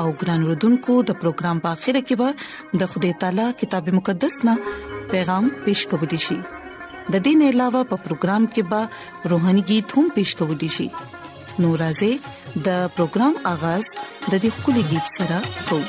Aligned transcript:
او 0.00 0.08
ګران 0.20 0.42
وروډونکو 0.44 0.92
د 1.08 1.18
پروګرام 1.20 1.56
په 1.64 1.68
اخیره 1.76 2.02
کې 2.06 2.14
به 2.20 2.28
د 2.82 2.92
خدای 2.94 3.12
تعالی 3.24 3.46
کتاب 3.60 3.84
مقدس 3.98 4.34
نا 4.48 4.54
پیغام 5.12 5.44
پېښ 5.64 5.78
کوو 5.92 6.06
دی 6.12 6.20
شي 6.28 6.38
د 7.14 7.26
دین 7.26 7.40
علاوه 7.50 7.80
په 7.92 7.96
پروګرام 8.06 8.42
کې 8.54 8.62
به 8.72 8.80
روهاني 9.34 9.62
गीत 9.74 9.86
هم 9.98 10.06
پېښ 10.16 10.28
کوو 10.38 10.54
دي 10.62 10.70
شي 10.78 10.88
نورازه 11.66 12.12
د 12.66 12.68
پروګرام 12.94 13.34
اغاز 13.52 13.84
د 14.00 14.32
دې 14.42 14.50
خولي 14.64 14.84
गीत 14.92 15.06
سره 15.20 15.36
کوو 15.68 15.84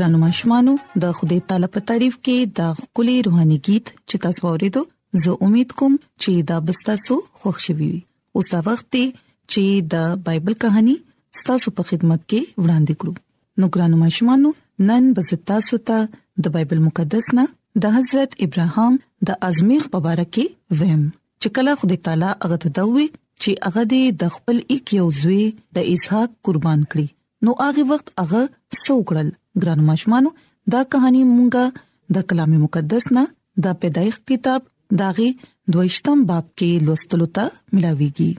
ګرانو 0.00 0.18
مشمانو 0.28 0.72
د 1.02 1.10
خدای 1.16 1.38
تعالی 1.50 1.68
په 1.74 1.80
تعریف 1.88 2.14
کې 2.26 2.36
د 2.58 2.78
خولي 2.82 3.14
روحاني 3.26 3.56
गीत 3.66 3.86
چې 4.08 4.16
تاسو 4.26 4.40
ورېدو 4.44 4.80
زه 5.24 5.32
امید 5.46 5.70
کوم 5.80 5.94
چې 6.22 6.30
دا 6.50 6.56
بستاسو 6.68 7.14
خوښ 7.40 7.56
شي 7.64 7.74
وي 7.80 7.88
اوس 8.42 8.46
دا 8.52 8.60
وخت 8.68 8.86
دی 8.94 9.02
چې 9.52 9.64
د 9.94 10.06
بایبل 10.28 10.54
کہانی 10.62 10.94
تاسو 11.48 11.68
په 11.80 11.88
خدمت 11.90 12.20
کې 12.30 12.40
وړاندې 12.62 12.94
کړو 13.00 13.12
نو 13.64 13.68
ګرانو 13.74 14.00
مشمانو 14.04 14.48
نن 14.90 15.10
به 15.18 15.38
تاسو 15.50 15.78
ته 15.90 15.98
د 16.46 16.54
بایبل 16.54 16.80
مقدس 16.86 17.28
نه 17.40 17.46
د 17.86 17.94
حضرت 17.96 18.36
ابراهام 18.46 18.96
د 19.32 19.36
ازمیخ 19.50 19.88
مبارکي 19.96 20.46
ویم 20.80 21.02
چې 21.42 21.54
کله 21.58 21.76
خدای 21.82 21.98
تعالی 22.08 22.30
هغه 22.32 22.58
ته 22.64 22.72
دوی 22.80 23.06
چې 23.10 23.60
هغه 23.68 24.16
د 24.24 24.32
خپل 24.38 24.64
ایک 24.76 24.94
یو 25.00 25.08
زوی 25.22 25.44
د 25.80 25.92
اسحاق 25.96 26.38
قربان 26.50 26.88
کړی 26.88 27.48
نو 27.48 27.58
هغه 27.64 27.86
وخت 27.94 28.10
هغه 28.24 28.82
سو 28.84 28.98
کړل 29.12 29.38
ګران 29.62 29.80
مشمانو 29.90 30.30
دا 30.72 30.80
کہانی 30.92 31.22
مونږه 31.24 31.82
د 32.16 32.26
کلام 32.32 32.52
مقدس 32.64 33.06
نه 33.16 33.24
د 33.64 33.78
پیدایښت 33.82 34.20
کتاب 34.32 34.68
داغي 35.02 35.30
دویشتم 35.74 36.22
باب 36.30 36.46
کې 36.58 36.84
لوستلو 36.88 37.26
ته 37.38 37.46
ملاويږي 37.74 38.30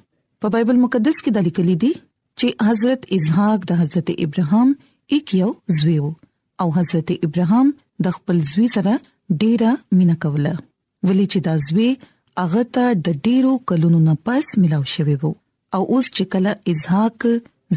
په 0.43 0.47
بایبل 0.55 0.77
مقدس 0.85 1.17
کې 1.23 1.31
د 1.37 1.47
لیکل 1.47 1.69
دي 1.85 1.91
چې 2.39 2.47
حضرت 2.69 3.01
اسحاق 3.17 3.59
د 3.71 3.81
حضرت 3.83 4.11
ابراهام 4.25 4.69
یک 5.15 5.25
یو 5.41 5.49
زوی 5.81 5.97
او 6.61 6.67
حضرت 6.79 7.13
ابراهام 7.27 7.67
د 8.07 8.17
خپل 8.17 8.35
زوی 8.53 8.67
سره 8.75 8.93
ډیره 9.41 9.71
مینا 9.99 10.15
کوله 10.23 10.55
ولې 11.07 11.25
چې 11.31 11.39
دا 11.47 11.53
زوی 11.69 11.89
هغه 12.41 12.61
ته 12.77 12.85
د 13.09 13.21
ډیرو 13.29 13.53
کلونو 13.71 13.99
نه 14.09 14.15
پس 14.29 14.45
ملاو 14.65 14.83
شوی 14.97 15.17
وو 15.21 15.31
او 15.77 15.81
اوس 15.91 16.05
چې 16.15 16.23
کله 16.33 16.51
اسحاق 16.75 17.27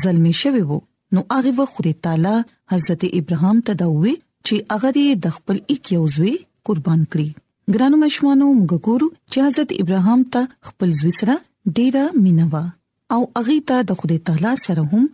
زلمی 0.04 0.34
شوی 0.42 0.62
وو 0.70 0.78
نو 1.14 1.22
هغه 1.32 1.50
وخت 1.58 1.74
خدای 1.76 1.94
تعالی 2.04 2.34
حضرت 2.72 3.02
ابراهام 3.18 3.58
ته 3.66 3.72
داوي 3.80 4.12
چې 4.46 4.54
هغه 4.76 5.16
د 5.26 5.34
خپل 5.36 5.56
یک 5.74 5.84
یو 5.96 6.04
زوی 6.14 6.32
قربان 6.70 7.00
کړي 7.12 7.28
ګرانو 7.74 7.96
مشمانو 8.04 8.46
موږ 8.58 8.72
ګورو 8.86 9.08
چې 9.32 9.38
حضرت 9.48 9.70
ابراهام 9.84 10.20
ته 10.36 10.42
خپل 10.70 10.88
زوی 11.02 11.12
سره 11.20 11.36
ډیره 11.76 12.04
مینوا 12.24 12.64
او 13.16 13.20
هغه 13.38 13.58
ته 13.72 13.76
د 13.90 13.98
خدای 14.02 14.18
تعالی 14.30 14.52
سره 14.64 14.82
هم 14.94 15.04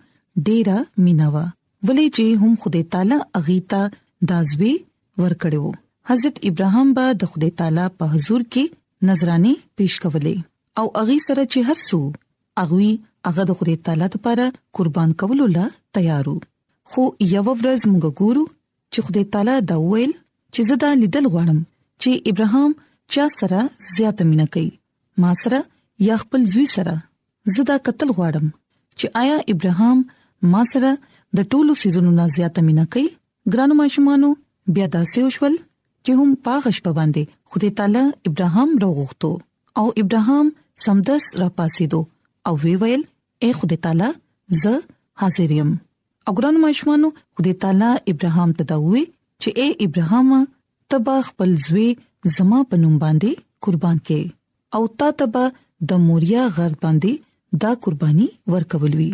ډیره 0.48 0.78
مینوا 1.08 1.44
ولې 1.86 2.06
چې 2.16 2.24
هم 2.44 2.52
خدای 2.64 2.82
تعالی 2.96 3.18
هغه 3.38 3.58
ته 3.74 4.32
دازوي 4.32 4.74
ورکړو 5.24 5.76
حضرت 6.14 6.42
ابراهام 6.52 6.96
به 7.00 7.12
د 7.24 7.32
خدای 7.34 7.54
تعالی 7.60 7.86
په 7.98 8.14
حضور 8.14 8.40
کې 8.48 9.10
نذرانه 9.10 9.54
پیښ 9.80 10.02
کولې 10.06 10.82
او 10.82 10.90
اغي 11.04 11.18
سره 11.28 11.40
چې 11.44 11.70
هر 11.70 11.86
څو 11.86 12.02
اغوي 12.64 12.92
هغه 13.28 13.42
د 13.48 13.58
خدای 13.60 13.76
تعالی 13.88 14.06
لپاره 14.16 14.46
قربان 14.78 15.10
کولو 15.22 15.44
لا 15.56 15.66
تیارو 15.98 16.34
خو 16.92 17.02
یو 17.34 17.44
ورځ 17.60 17.80
موږ 17.92 18.04
ګورو 18.20 18.44
چې 18.92 18.98
خدای 19.08 19.24
تعالی 19.36 19.56
دا 19.72 19.76
ویل 19.90 20.12
چې 20.54 20.60
زه 20.70 20.74
دا 20.84 20.90
لیدل 21.02 21.24
غواړم 21.32 21.58
چې 22.02 22.10
ابراهام 22.30 22.70
چا 23.16 23.24
سره 23.38 23.60
زیات 23.94 24.18
مینه 24.28 24.46
کوي 24.56 24.70
ما 25.24 25.30
سره 25.42 25.58
یا 26.08 26.14
خپل 26.22 26.40
زوی 26.54 26.66
سره 26.74 26.94
زه 27.56 27.62
دا 27.72 27.76
قتل 27.88 28.08
غواړم 28.18 28.46
چې 28.98 29.06
آیا 29.22 29.36
ابراهام 29.56 29.98
ما 30.54 30.62
سره 30.74 30.90
د 31.40 31.50
ټولو 31.56 31.72
سيزونو 31.82 32.10
نه 32.20 32.24
زیات 32.36 32.56
مینه 32.68 32.84
کوي 32.94 33.08
ګرانو 33.54 33.74
ماشومانو 33.82 34.28
بیا 34.78 34.86
دا 34.94 35.02
سوشل 35.14 35.54
چې 36.04 36.12
هم 36.20 36.30
پاغش 36.48 36.76
پوندې 36.84 37.22
خدای 37.52 37.70
تعالی 37.82 38.04
ابراهام 38.32 38.70
راغوښتو 38.82 39.32
او 39.78 39.86
ابراهام 40.04 40.46
سمدس 40.84 41.24
را 41.40 41.48
پاسېدو 41.60 42.00
او 42.48 42.54
وی 42.62 42.74
ویل 42.80 43.02
اے 43.42 43.48
خدای 43.58 43.76
تعالی 43.84 44.08
زه 44.62 44.74
حاضر 45.20 45.50
یم 45.58 45.70
اګران 46.30 46.56
مشمانو 46.66 47.08
خدای 47.36 47.54
تعالی 47.62 47.90
ابراهام 48.12 48.50
ته 48.58 48.64
دوی 48.70 49.02
چې 49.42 49.50
اے 49.60 49.66
ابراهام 49.86 50.28
تبا 50.94 51.16
خپل 51.28 51.50
زوی 51.66 51.88
زما 52.36 52.58
په 52.70 52.76
نوم 52.84 52.94
باندې 53.04 53.32
قربان 53.66 53.96
کې 54.06 54.20
او 54.76 54.82
تا 55.02 55.08
تبا 55.20 55.42
د 55.90 56.00
موریا 56.06 56.44
غر 56.58 56.72
باندې 56.84 57.12
دا 57.64 57.70
قرباني 57.86 58.28
ورکول 58.54 58.94
وی 59.00 59.08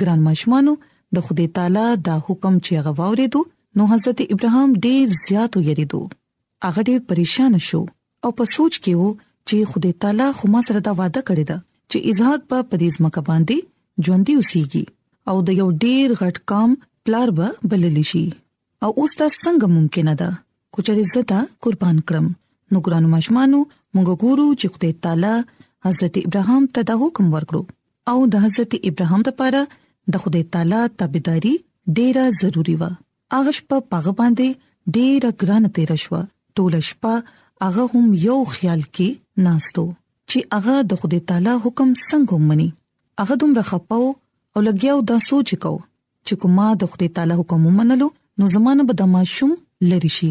ګران 0.00 0.18
مشمانو 0.28 0.72
د 1.18 1.28
خدای 1.28 1.46
تعالی 1.58 1.84
دا 2.08 2.14
حکم 2.28 2.54
چې 2.64 2.76
غواورې 2.86 3.26
دو 3.36 3.40
نو 3.80 3.86
حضرت 3.94 4.18
ابراهام 4.34 4.70
ډیر 4.86 5.06
زیات 5.24 5.52
ویریدو 5.62 6.00
هغه 6.68 6.80
ډیر 6.90 7.00
پریشان 7.12 7.52
شو 7.68 7.80
او 8.26 8.30
په 8.40 8.44
سوچ 8.56 8.74
کې 8.84 8.94
وو 9.00 9.10
چې 9.48 9.56
خدای 9.72 9.92
تعالی 10.04 10.28
خو 10.40 10.44
ما 10.56 10.60
سره 10.68 10.80
دا 10.90 10.94
وعده 11.00 11.22
کړی 11.30 11.46
دا 11.52 11.58
چې 11.90 11.98
اسحاق 12.10 12.40
په 12.52 12.58
پریز 12.70 12.94
مکه 13.04 13.22
باندې 13.28 13.56
ژوندۍ 14.04 14.34
اوسېږي 14.38 14.84
او 15.32 15.36
د 15.48 15.56
یو 15.60 15.68
ډیر 15.84 16.08
غټ 16.20 16.36
کام 16.52 16.70
پلار 17.08 17.28
به 17.38 17.46
بللی 17.72 18.04
شي 18.12 18.24
او 18.84 18.90
اوس 18.98 19.12
دا 19.20 19.26
څنګه 19.42 19.66
ممکنه 19.76 20.14
ده 20.22 20.30
کوچې 20.74 21.04
زتا 21.14 21.38
قربان 21.66 21.96
کړم 22.10 22.26
نو 22.70 22.78
ګرانو 22.88 23.08
مشمانو 23.16 23.60
موږ 23.94 24.08
ګورو 24.22 24.46
چې 24.60 24.66
خدای 24.76 24.92
تعالی 25.04 25.36
حضرت 25.88 26.14
ابراهام 26.26 26.62
ته 26.78 26.88
دا 26.92 26.96
حکم 27.02 27.26
ورکړو 27.34 27.62
او 28.14 28.18
د 28.34 28.46
حضرت 28.46 28.70
ابراهام 28.88 29.20
لپاره 29.30 29.60
د 30.16 30.24
خدای 30.24 30.44
تعالی 30.56 30.80
تابعداري 31.02 31.54
ډیره 31.96 32.24
ضروری 32.42 32.76
و 32.80 32.88
هغه 33.36 33.52
شپه 33.60 33.78
پاغه 33.92 34.12
باندې 34.22 34.96
ډیره 34.96 35.30
ګران 35.44 35.70
تیر 35.78 35.90
شو 36.06 36.20
ټول 36.58 36.74
شپه 36.90 37.14
هغه 37.66 37.84
هم 37.94 38.06
یو 38.26 38.38
خیال 38.56 38.82
کې 38.88 39.46
ناستو 39.48 39.86
چې 40.30 40.38
هغه 40.54 40.76
د 40.92 41.02
خدای 41.02 41.20
تعالی 41.30 41.54
حکم 41.66 41.88
څنګه 42.10 42.34
مني 42.50 42.66
هغه 43.22 43.34
دومره 43.42 43.64
خپاو 43.70 44.06
او 44.54 44.58
لګیاو 44.68 45.04
دا 45.10 45.16
سوچ 45.28 45.50
کو 45.62 45.74
چې 46.26 46.34
کومه 46.44 46.66
د 46.82 46.94
خدای 46.94 47.08
تعالی 47.18 47.34
حکم 47.42 47.62
منلو 47.78 48.08
نو 48.40 48.44
زمانه 48.54 48.82
به 48.90 48.94
د 49.00 49.12
ماشوم 49.16 49.52
لری 49.90 50.10
شي 50.18 50.30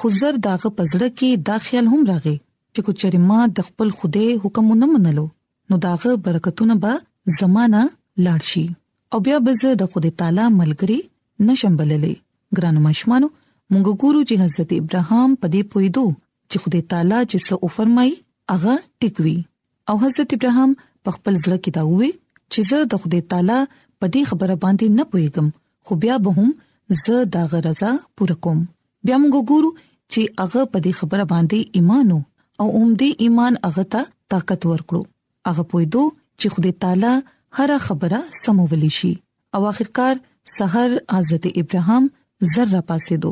خزر 0.00 0.34
داغه 0.48 0.68
پزړه 0.76 1.08
کې 1.18 1.30
دا 1.50 1.56
خیال 1.68 1.86
هم 1.92 2.00
راغی 2.10 2.34
چې 2.74 2.80
کو 2.86 2.90
چرې 3.00 3.18
ما 3.28 3.40
د 3.60 3.68
خپل 3.68 3.88
خدای 4.02 4.28
حکم 4.44 4.66
نه 4.80 4.86
منلو 4.94 5.26
نو 5.72 5.80
داغه 5.86 6.10
برکتونه 6.26 6.74
به 6.82 6.92
زمانہ 7.40 7.82
لاړ 8.24 8.40
شي 8.52 8.64
او 9.16 9.20
بیا 9.28 9.38
به 9.46 9.52
زه 9.62 9.70
د 9.84 9.94
خدای 9.94 10.16
تعالی 10.22 10.46
ملګری 10.60 10.98
نشم 11.50 11.74
بللې 11.82 12.12
ګرانو 12.60 12.80
مشمانو 12.88 13.28
موږ 13.72 13.88
ګورو 14.04 14.20
چې 14.28 14.34
حضرت 14.44 14.68
ابراهام 14.80 15.28
په 15.40 15.46
دې 15.56 15.62
پویدو 15.74 16.04
چې 16.50 16.56
خدای 16.64 16.82
تعالی 16.94 17.20
چې 17.30 17.38
څه 17.46 17.74
فرمایي 17.76 18.14
هغه 18.52 18.72
ټکوي 19.02 19.36
او 19.92 19.98
حضرت 20.02 20.30
ابراهام 20.36 20.70
په 21.06 21.10
خپل 21.16 21.34
ځل 21.44 21.52
کې 21.62 21.70
دا 21.76 21.82
وې 21.86 22.10
چې 22.52 22.60
زه 22.70 22.78
د 22.94 23.02
خدای 23.04 23.20
تعالی 23.32 23.58
په 23.98 24.06
دې 24.12 24.22
خبره 24.30 24.56
باندې 24.64 24.86
نه 24.98 25.04
پوهیږم 25.10 25.48
خو 25.84 25.92
بیا 26.02 26.16
به 26.24 26.30
هم 26.38 26.50
زه 27.02 27.16
دا 27.36 27.42
غرضه 27.52 27.90
پوره 28.20 28.36
کوم 28.46 28.60
بیا 29.08 29.16
موږ 29.22 29.34
ګورو 29.52 29.70
چې 30.12 30.20
هغه 30.42 30.62
په 30.72 30.78
دې 30.84 30.92
خبره 31.00 31.24
باندې 31.32 31.58
ایمان 31.80 32.08
او 32.60 32.66
اوم 32.76 32.90
دې 33.00 33.10
ایمان 33.26 33.54
هغه 33.66 33.84
ته 33.92 34.02
طاقت 34.34 34.60
ورکړو 34.70 35.02
هغه 35.50 35.62
پویدو 35.74 36.04
چې 36.40 36.46
خدای 36.56 36.72
تعالی 36.86 37.14
هر 37.60 37.70
خبره 37.86 38.20
سموولې 38.42 38.90
شي 39.00 39.12
او 39.58 39.68
اخرکار 39.74 40.14
سحر 40.56 40.90
حضرت 41.16 41.44
ابراهام 41.62 42.04
ذره 42.56 42.80
پاسې 42.88 43.14
دو 43.24 43.30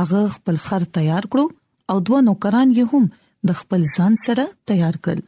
هغه 0.00 0.20
خپل 0.36 0.56
خر 0.68 0.82
تیار 1.00 1.24
کړو 1.34 1.46
او 1.90 1.96
دوه 2.10 2.18
نوکران 2.30 2.68
یې 2.80 2.86
هم 2.94 3.04
د 3.48 3.58
خپل 3.60 3.80
ځان 3.96 4.14
سره 4.24 4.44
تیار 4.70 4.96
کړل 5.06 5.20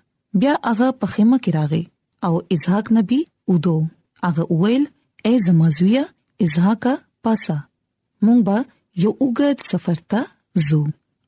بیا 0.43 0.55
هغه 0.69 0.88
په 1.02 1.06
خیمه 1.14 1.38
کې 1.46 1.50
راغی 1.58 1.84
او 2.28 2.34
اسحاق 2.56 2.87
نبی 2.99 3.19
ودو 3.52 3.75
هغه 4.26 4.43
ویل 4.62 4.84
ای 5.31 5.34
زمازویا 5.46 6.02
اسحاق 6.46 6.84
پاسا 7.28 7.56
مونږ 8.25 8.40
به 8.46 8.58
یو 9.06 9.12
وګت 9.25 9.58
سفر 9.70 9.99
ته 10.14 10.20
زو 10.69 10.81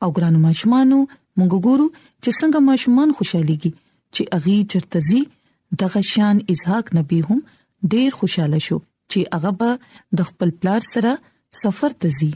او 0.03 0.09
ګرانو 0.17 0.41
ماشمانو 0.47 0.99
مونږ 1.39 1.53
ګورو 1.67 1.87
چې 2.23 2.31
څنګه 2.39 2.59
ماشومان 2.69 3.09
خوشاليږي 3.17 3.73
چې 4.15 4.23
اغي 4.37 4.57
چرتزي 4.75 5.21
دغه 5.85 6.01
شان 6.15 6.37
اسحاق 6.57 6.87
نبی 7.01 7.21
هم 7.29 7.41
ډیر 7.97 8.09
خوشاله 8.23 8.59
شو 8.71 8.79
چې 9.11 9.21
هغه 9.35 9.51
به 9.59 9.71
د 10.21 10.33
خپل 10.33 10.49
پلار 10.63 10.83
سره 10.95 11.13
سفر 11.63 11.91
تزي 12.05 12.33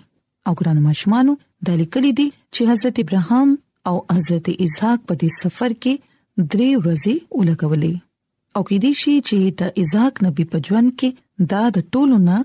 او 0.46 0.52
ګران 0.60 0.78
مشمانو 0.92 1.32
د 1.68 1.82
لیکلي 1.84 2.12
دي 2.22 2.28
چې 2.54 2.62
حضرت 2.74 2.96
ابراهام 3.04 3.48
او 3.88 3.96
حضرت 4.14 4.48
اسحاق 4.64 4.98
په 5.08 5.14
دې 5.20 5.28
سفر 5.42 5.70
کې 5.82 5.94
درې 6.52 6.70
ورځې 6.82 7.14
ولګولې 7.38 7.94
او 8.58 8.62
کې 8.68 8.76
دي 8.84 8.92
شي 9.02 9.14
چې 9.28 9.38
د 9.60 9.62
اسحاق 9.84 10.14
نبی 10.26 10.44
په 10.54 10.58
ژوند 10.68 10.90
کې 11.02 11.08
دا 11.54 11.62
د 11.76 11.86
ټولو 11.96 12.16
نه 12.28 12.36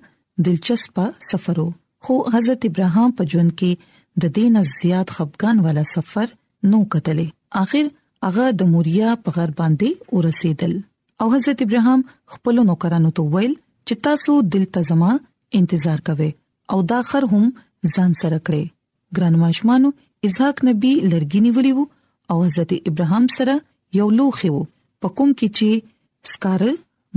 دلچسپه 0.46 1.06
سفر 1.30 1.56
وو 1.64 1.68
خو 2.08 2.16
حضرت 2.38 2.62
ابراهام 2.72 3.10
په 3.20 3.24
ژوند 3.34 3.52
کې 3.60 3.72
د 4.24 4.34
دینه 4.40 4.62
زیات 4.78 5.08
خفقان 5.18 5.58
والا 5.68 5.84
سفر 5.96 6.28
نو 6.74 6.78
کتلې 6.94 7.28
اخر 7.66 7.86
هغه 8.28 8.46
د 8.62 8.72
موریا 8.76 9.12
په 9.26 9.30
غر 9.38 9.52
باندې 9.60 9.90
ورسېدل 10.18 10.74
او 11.24 11.34
حضرت 11.36 11.60
ابراهام 11.66 12.00
خپل 12.36 12.56
نوکرانو 12.70 13.10
ته 13.20 13.24
ویل 13.36 13.54
چې 13.88 13.96
تاسو 14.08 14.32
دل 14.56 14.64
تزما 14.78 15.12
انتظار 15.60 16.00
کوئ 16.10 16.30
او 16.76 16.78
دا 16.92 17.00
خر 17.12 17.24
هم 17.34 17.44
ځان 17.96 18.12
سره 18.22 18.38
کړې 18.46 18.64
ګران 19.20 19.34
ماشمانو 19.44 19.90
اسحاق 20.26 20.60
نبی 20.70 20.92
لرګینی 21.12 21.50
ویلی 21.56 21.72
وو 21.78 21.84
او 22.32 22.36
حضرت 22.46 22.72
ابراهام 22.92 23.26
سره 23.38 23.54
یو 24.00 24.06
لوخي 24.20 24.50
وو 24.54 24.62
په 25.06 25.14
کوم 25.18 25.30
کې 25.40 25.48
چې 25.58 26.32
سکار 26.32 26.62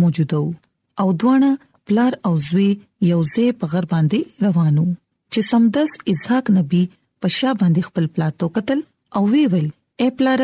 موجود 0.02 0.32
وو 0.36 0.50
او 1.04 1.06
دوه 1.22 1.52
پلار 1.90 2.12
او 2.30 2.32
زوی 2.48 2.68
یو 3.10 3.20
ځای 3.32 3.46
په 3.60 3.64
غر 3.74 3.86
باندې 3.92 4.20
روانو 4.48 4.84
چې 5.32 5.40
سمدس 5.52 5.90
اسحاق 6.14 6.46
نبی 6.58 6.82
پښا 7.24 7.50
باندې 7.62 7.80
خپل 7.92 8.04
پلار 8.18 8.32
تو 8.44 8.50
قتل 8.58 8.78
او 9.20 9.24
وی 9.32 9.42
ویل 9.54 9.68
اے 10.02 10.08
پلار 10.20 10.42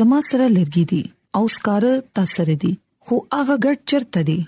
زما 0.00 0.20
سره 0.30 0.46
لګی 0.56 0.84
دي 0.94 1.02
او 1.40 1.44
سکار 1.56 1.88
تا 2.20 2.26
سره 2.36 2.54
دي 2.64 2.72
خو 3.06 3.20
هغه 3.36 3.58
ګټ 3.66 3.92
چرته 3.92 4.24
دي 4.30 4.38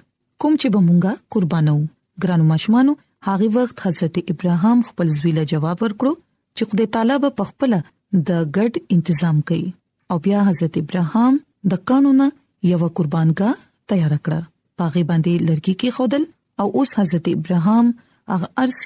کوم 0.43 0.53
چې 0.61 0.77
بمونګه 0.79 1.23
قربانو 1.37 1.79
ګرانو 2.25 2.51
مشمانو 2.55 2.99
هغه 3.31 3.53
وخت 3.61 3.87
حضرت 3.91 4.21
ابراهام 4.35 4.87
خپل 4.91 5.17
زوی 5.21 5.37
له 5.43 5.49
جواب 5.55 5.87
ورکړو 5.89 6.17
چې 6.57 6.63
خدای 6.69 6.87
تعالی 6.95 7.17
به 7.39 7.43
خپل 7.51 7.73
د 8.29 8.31
ګډ 8.57 8.73
تنظیم 8.91 9.39
کوي 9.51 9.67
او 10.11 10.17
بیا 10.27 10.41
حضرت 10.51 10.75
ابراهام 10.83 11.35
د 11.73 11.83
قانون 11.91 12.21
یو 12.71 12.81
قربانګه 12.97 13.49
تیار 13.93 14.15
کړ 14.25 14.35
پاغه 14.79 15.03
باندې 15.11 15.33
لړکی 15.49 15.75
کې 15.81 15.89
خودل 15.97 16.25
او 16.63 16.67
اوس 16.81 16.91
حضرت 17.01 17.25
ابراهام 17.37 17.87
هغه 18.33 18.47
ارس 18.63 18.83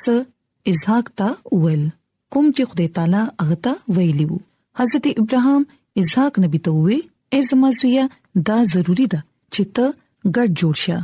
اسحاق 0.72 1.06
ته 1.22 1.28
ویل 1.64 1.84
کوم 2.32 2.46
چې 2.56 2.62
خدای 2.72 2.88
تعالی 2.98 3.22
هغه 3.44 3.56
ته 3.66 3.72
ویلی 3.98 4.26
وو 4.30 4.38
حضرت 4.82 5.04
ابراهام 5.22 5.62
اسحاق 6.02 6.34
نبی 6.44 6.60
ته 6.68 6.84
وی 6.84 6.98
ای 7.36 7.40
زمازویا 7.50 8.04
دا 8.48 8.56
ضروری 8.74 9.06
ده 9.14 9.20
چې 9.54 9.64
ته 9.76 9.86
ګډ 10.34 10.48
جوړ 10.60 10.74
شه 10.84 10.98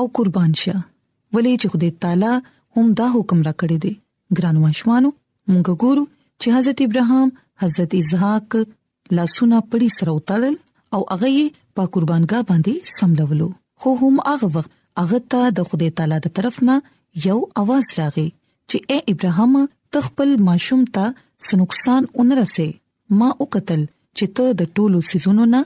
او 0.00 0.04
قربان 0.18 0.52
شه 0.62 0.76
ولې 1.34 1.54
چې 1.60 1.66
خدای 1.74 1.90
تعالی 2.02 2.32
هم 2.78 2.86
دا 3.00 3.06
حکم 3.16 3.38
را 3.48 3.54
کړی 3.60 3.78
دی 3.86 3.92
ګران 4.38 4.56
واشمانو 4.64 5.10
موږ 5.50 5.70
ګورو 5.84 6.04
چې 6.40 6.48
حضرت 6.56 6.78
ابراهام 6.86 7.28
حضرت 7.62 7.90
اسحاق 8.00 8.52
لاسونه 9.18 9.56
پړي 9.70 9.88
سره 9.98 10.10
وتړل 10.16 10.56
او 10.94 11.00
هغه 11.10 11.28
یې 11.38 11.46
په 11.78 11.82
قربانګاه 11.96 12.42
باندې 12.50 12.72
سملولو 12.96 13.48
خو 13.84 13.90
هم 14.02 14.16
هغه 14.30 14.48
وخت 14.56 14.72
هغه 15.00 15.18
ته 15.34 15.42
د 15.58 15.68
خدای 15.72 15.90
تعالی 16.00 16.18
د 16.26 16.34
طرف 16.38 16.56
نه 16.70 16.76
یو 17.28 17.38
आवाज 17.64 17.86
راغی 18.00 18.28
چې 18.70 18.76
اے 18.94 18.98
ابراهام 19.16 19.52
تخپل 19.96 20.30
ماشوم 20.50 20.82
ته 20.98 21.06
سنقصان 21.48 22.02
اونرسه 22.22 22.68
ما 23.22 23.28
او 23.38 23.44
قتل 23.56 23.82
چې 24.16 24.26
ته 24.38 24.44
د 24.62 24.72
ټولو 24.80 24.98
سيزونو 25.10 25.44
نه 25.56 25.60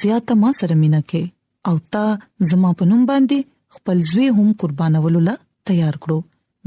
زیاته 0.00 0.34
ما 0.42 0.50
سره 0.62 0.74
مینا 0.82 1.02
کې 1.10 1.22
او 1.68 1.74
تا 1.96 2.04
زما 2.52 2.70
پنوم 2.82 3.02
باندې 3.12 3.38
خپل 3.78 3.96
زوی 4.12 4.28
هم 4.38 4.48
قربانولو 4.64 5.20
لا 5.30 5.34
تیار 5.70 5.94
کړو 6.04 6.18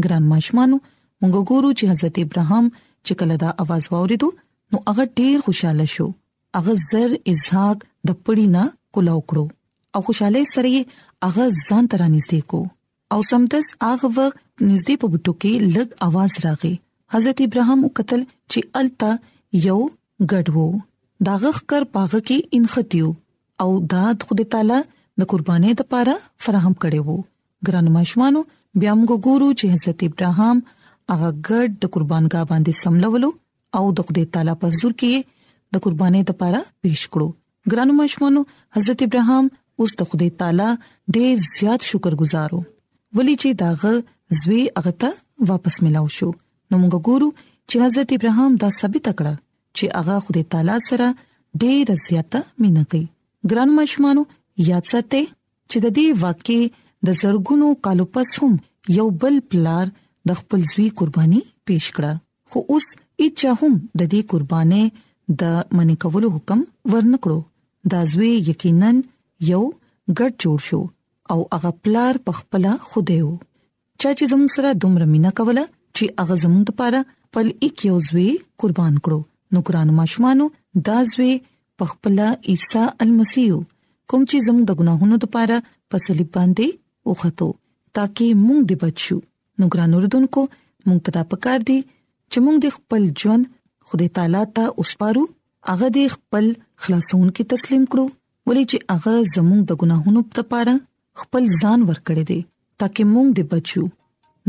ګران 0.07 0.23
ماشمانو 0.33 0.77
موږ 1.25 1.43
ګورو 1.51 1.69
چې 1.81 1.89
حضرت 1.91 2.15
ابراهام 2.23 2.65
چې 3.05 3.13
کله 3.21 3.35
دا 3.43 3.49
आवाज 3.63 3.83
واوریدو 3.93 4.27
نو 4.75 4.81
هغه 4.91 5.03
ډیر 5.19 5.37
خوشاله 5.47 5.85
شو 5.95 6.07
هغه 6.59 6.73
زر 6.89 7.15
اسحاق 7.33 7.79
د 8.09 8.17
پړینا 8.25 8.63
کولاو 8.97 9.19
کړو 9.33 9.45
او 9.97 10.03
خوشاله 10.09 10.41
سره 10.53 10.71
هغه 11.25 11.43
ځان 11.67 11.83
تر 11.93 12.01
نږدې 12.15 12.41
کو 12.53 12.61
او 13.15 13.19
سمتس 13.29 13.65
هغه 13.85 14.09
وخت 14.17 14.37
نږدې 14.69 14.95
په 15.03 15.07
بټو 15.13 15.33
کې 15.41 15.51
لګ 15.75 15.87
आवाज 16.09 16.33
راغی 16.47 16.73
حضرت 17.17 17.37
ابراهام 17.47 17.79
وکتل 17.87 18.21
چې 18.29 18.83
التا 18.83 19.11
یو 19.67 19.79
ګډو 20.31 20.67
داغخ 21.29 21.61
کر 21.73 21.87
پاغه 21.97 22.21
کې 22.29 22.61
انختیو 22.61 23.09
او 23.63 23.69
دا 23.93 24.05
خدای 24.29 24.45
تعالی 24.53 24.79
د 25.21 25.27
قربانې 25.33 25.79
لپاره 25.83 26.15
فراهم 26.45 26.73
کړي 26.85 27.09
وو 27.09 27.17
ګران 27.69 27.93
مشمانو 27.99 28.43
بیا 28.81 28.93
موږ 28.99 29.29
ګورو 29.29 29.51
چې 29.59 29.75
حضرت 29.75 30.03
ابراهام 30.11 30.65
هغه 31.13 31.29
ګډ 31.47 31.69
د 31.83 31.91
قربانګاه 31.95 32.45
باندې 32.51 32.79
سملولو 32.81 33.29
او 33.77 33.85
د 33.97 34.07
خدای 34.07 34.25
تعالی 34.35 34.53
په 34.61 34.67
زور 34.79 34.93
کې 34.99 35.13
د 35.75 35.83
قربانې 35.85 36.21
لپاره 36.29 36.59
پیښ 36.85 37.01
کړو 37.13 37.27
ګرانو 37.71 37.93
مشمونو 38.01 38.41
حضرت 38.77 38.99
ابراهام 39.07 39.45
اوس 39.83 39.91
د 39.99 40.11
خدای 40.13 40.29
تعالی 40.39 40.69
ډېر 41.15 41.33
زیات 41.55 41.81
شکرګزار 41.89 42.49
وو 42.55 42.61
ولی 43.19 43.35
چې 43.41 43.49
داغه 43.61 43.93
زوی 44.41 44.61
هغه 44.79 44.93
ته 45.03 45.09
واپس 45.51 45.75
ملاو 45.87 46.07
شو 46.17 46.29
نو 46.69 46.75
موږ 46.81 46.95
ګورو 47.09 47.29
چې 47.69 47.75
حضرت 47.87 48.09
ابراهام 48.17 48.51
دا 48.63 48.69
ثابت 48.79 49.05
کړه 49.17 49.33
چې 49.77 49.85
هغه 49.99 50.15
خدای 50.29 50.43
تعالی 50.55 50.79
سره 50.89 51.07
ډېر 51.61 51.85
زیاته 52.07 52.39
مینه 52.63 52.83
کوي 52.95 53.03
ګرانو 53.53 53.77
مشمونو 53.81 54.21
یاد 54.69 54.85
ساتئ 54.93 55.23
چې 55.69 55.77
د 55.85 55.93
دې 55.97 56.07
واقعي 56.23 56.63
د 57.09 57.21
زرګونو 57.21 57.67
کالو 57.87 58.05
پس 58.17 58.29
هم 58.39 58.53
یو 58.97 59.05
بل 59.23 59.35
پلار 59.51 59.87
د 60.29 60.37
خپل 60.41 60.59
ځوی 60.71 60.85
قرباني 61.01 61.39
پیښ 61.69 61.83
کړه 61.95 62.11
خو 62.49 62.59
اوس 62.75 62.85
اچا 63.25 63.51
هم 63.61 63.73
د 63.99 64.01
دې 64.11 64.21
قربانې 64.31 64.83
د 65.41 65.75
منی 65.79 65.95
کولو 66.03 66.27
حکم 66.37 66.59
ورنکړو 66.91 67.39
دا 67.93 68.01
ځوی 68.13 68.31
یقینا 68.49 68.89
یو 69.51 69.61
ګډ 70.17 70.31
جوړ 70.45 70.57
شو 70.67 70.81
او 71.35 71.37
هغه 71.57 71.71
پلار 71.87 72.13
په 72.29 72.39
خپل 72.39 72.63
خوده 72.87 73.19
و 73.27 73.29
چا 74.01 74.09
چې 74.17 74.23
زم 74.33 74.43
سره 74.55 74.69
دومره 74.85 75.05
مینا 75.13 75.31
کوله 75.41 75.63
چې 75.95 76.03
هغه 76.21 76.35
زم 76.45 76.53
د 76.69 76.77
پاره 76.81 77.01
پل 77.37 77.47
ایک 77.67 77.75
یو 77.89 77.97
ځوی 78.09 78.27
قربان 78.63 78.95
کړو 79.03 79.21
نو 79.57 79.65
ګران 79.69 79.89
ماشمانو 79.99 80.45
دا 80.89 80.97
ځوی 81.13 81.31
په 81.81 81.91
خپل 81.93 82.15
عیسی 82.53 82.83
المسیح 83.05 83.49
کوم 84.11 84.21
چې 84.29 84.37
زم 84.49 84.57
د 84.65 84.69
ګناهونو 84.81 85.15
لپاره 85.23 85.55
په 85.93 86.07
صلیب 86.07 86.29
باندې 86.37 86.67
وخته 87.13 87.47
تاکي 87.99 88.29
موږ 88.45 88.59
دې 88.69 88.77
بچو 88.83 89.17
نو 89.59 89.67
ګران 89.73 89.91
اوردونکو 89.95 90.41
مونږ 90.87 90.99
ته 91.07 91.15
دا 91.17 91.23
پکار 91.33 91.59
دی 91.69 91.77
چې 92.31 92.37
مونږ 92.45 92.57
د 92.61 92.67
خپل 92.77 93.01
ژوند 93.23 93.43
خدای 93.91 94.09
تعالی 94.19 94.43
ته 94.59 94.63
اوسپارو 94.83 95.23
هغه 95.73 95.87
د 95.97 96.09
خپل 96.15 96.45
خلاصون 96.85 97.27
کې 97.35 97.43
تسلیم 97.53 97.83
کړو 97.91 98.05
ولې 98.47 98.63
چې 98.71 98.77
هغه 98.93 99.13
زموږ 99.35 99.61
د 99.71 99.81
ګناهونو 99.81 100.21
لپاره 100.39 100.73
خپل 101.23 101.43
ځان 101.61 101.79
ورکړی 101.89 102.23
دی 102.33 102.39
ترکه 102.83 103.03
مونږ 103.13 103.29
دې 103.37 103.43
بچو 103.55 103.83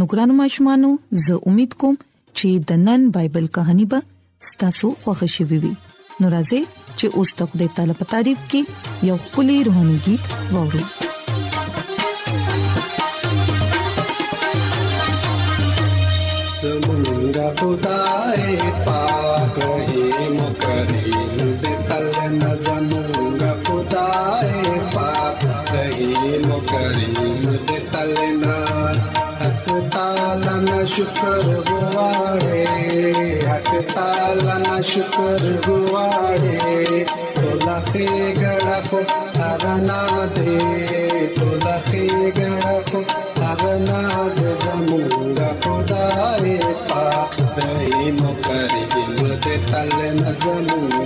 نو 0.03 0.09
ګران 0.13 0.31
ماشومانو 0.43 0.91
زه 1.29 1.35
امید 1.53 1.73
کوم 1.85 1.95
چې 2.39 2.49
د 2.73 2.85
نن 2.87 3.01
بایبل 3.19 3.47
کہانی 3.59 3.87
به 3.97 4.07
ستاسو 4.53 4.89
خوښ 5.05 5.21
شي 5.39 5.45
وي 5.55 5.63
نو 6.21 6.33
راځي 6.37 6.61
چې 6.99 7.07
اوس 7.21 7.31
د 7.41 7.51
خدای 7.55 7.69
تعالی 7.81 7.95
په 8.05 8.13
تعریف 8.15 8.39
کې 8.53 9.09
یو 9.13 9.17
کلی 9.39 9.57
روحاني 9.71 9.99
गीत 10.11 10.39
وورو 10.55 10.87
खुदाए 17.59 18.55
पाक 18.87 19.57
ही 19.88 20.29
मुकरीम 20.37 21.37
बितल 21.65 22.07
नजमूंग 22.33 23.43
खुदाए 23.67 24.62
पाक 24.95 25.45
ही 25.97 26.38
मुकरीम 26.45 27.47
बितल 27.71 28.15
न 28.43 28.57
हक 29.43 29.69
ताला 29.95 30.57
न 30.65 30.85
शुक्र 30.95 31.62
गुवाड़े 31.71 32.65
हक 33.49 33.71
ताला 33.95 34.57
न 34.67 34.81
शुक्र 34.95 35.57
गुवाड़े 35.69 37.05
तो 37.38 37.81
खे 37.93 38.07
गड़फ 38.41 38.95
अरना 39.50 40.00
दे 40.38 41.26
तोला 41.38 41.76
खे 41.91 42.07
गड़फ 42.41 42.95
अरना 43.50 44.03
दे 44.38 44.55
जमूंग 44.65 45.38
खुदाए 45.65 46.59
पाक 46.91 47.16
casamos. 50.38 51.06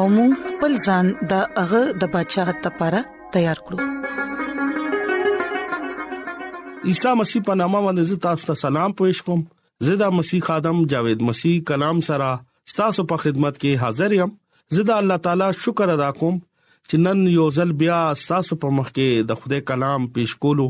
او 0.00 0.02
موږ 0.16 0.32
خپل 0.50 0.72
ځان 0.88 1.06
د 1.30 1.40
هغه 1.60 1.80
د 2.02 2.12
بچاغت 2.12 2.58
لپاره 2.66 2.98
تیار 3.32 3.58
کړو 3.66 3.78
عیسی 6.90 7.10
مسیح 7.20 7.40
په 7.48 7.54
نامه 7.62 7.80
باندې 7.86 8.22
تاسو 8.26 8.48
ته 8.50 8.54
سلام 8.62 8.94
پېښ 9.00 9.18
کوم 9.26 9.40
زدا 9.88 10.06
مسیح 10.20 10.46
ادم 10.54 10.78
جاوید 10.92 11.24
مسیح 11.30 11.56
کلام 11.70 12.00
سره 12.08 12.28
تاسو 12.78 13.00
په 13.12 13.20
خدمت 13.24 13.58
کې 13.64 13.80
حاضر 13.84 14.10
یم 14.20 14.32
زدا 14.78 14.94
الله 15.02 15.18
تعالی 15.26 15.48
شکر 15.66 15.86
ادا 15.96 16.10
کوم 16.20 16.38
چې 16.44 17.02
نن 17.08 17.20
یو 17.34 17.48
ځل 17.58 17.74
بیا 17.84 17.98
تاسو 18.30 18.58
په 18.64 18.68
مخ 18.78 18.88
کې 18.92 19.26
د 19.32 19.40
خدای 19.42 19.64
کلام 19.72 20.06
پېښ 20.06 20.40
کولو 20.46 20.66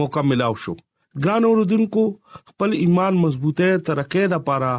موقع 0.00 0.24
ملو 0.32 0.48
شو 0.66 0.74
ګران 1.26 1.46
اوردونکو 1.50 2.04
خپل 2.48 2.74
ایمان 2.80 3.22
مضبوطه 3.26 3.78
ترقه 3.90 4.26
د 4.34 4.42
پاره 4.50 4.72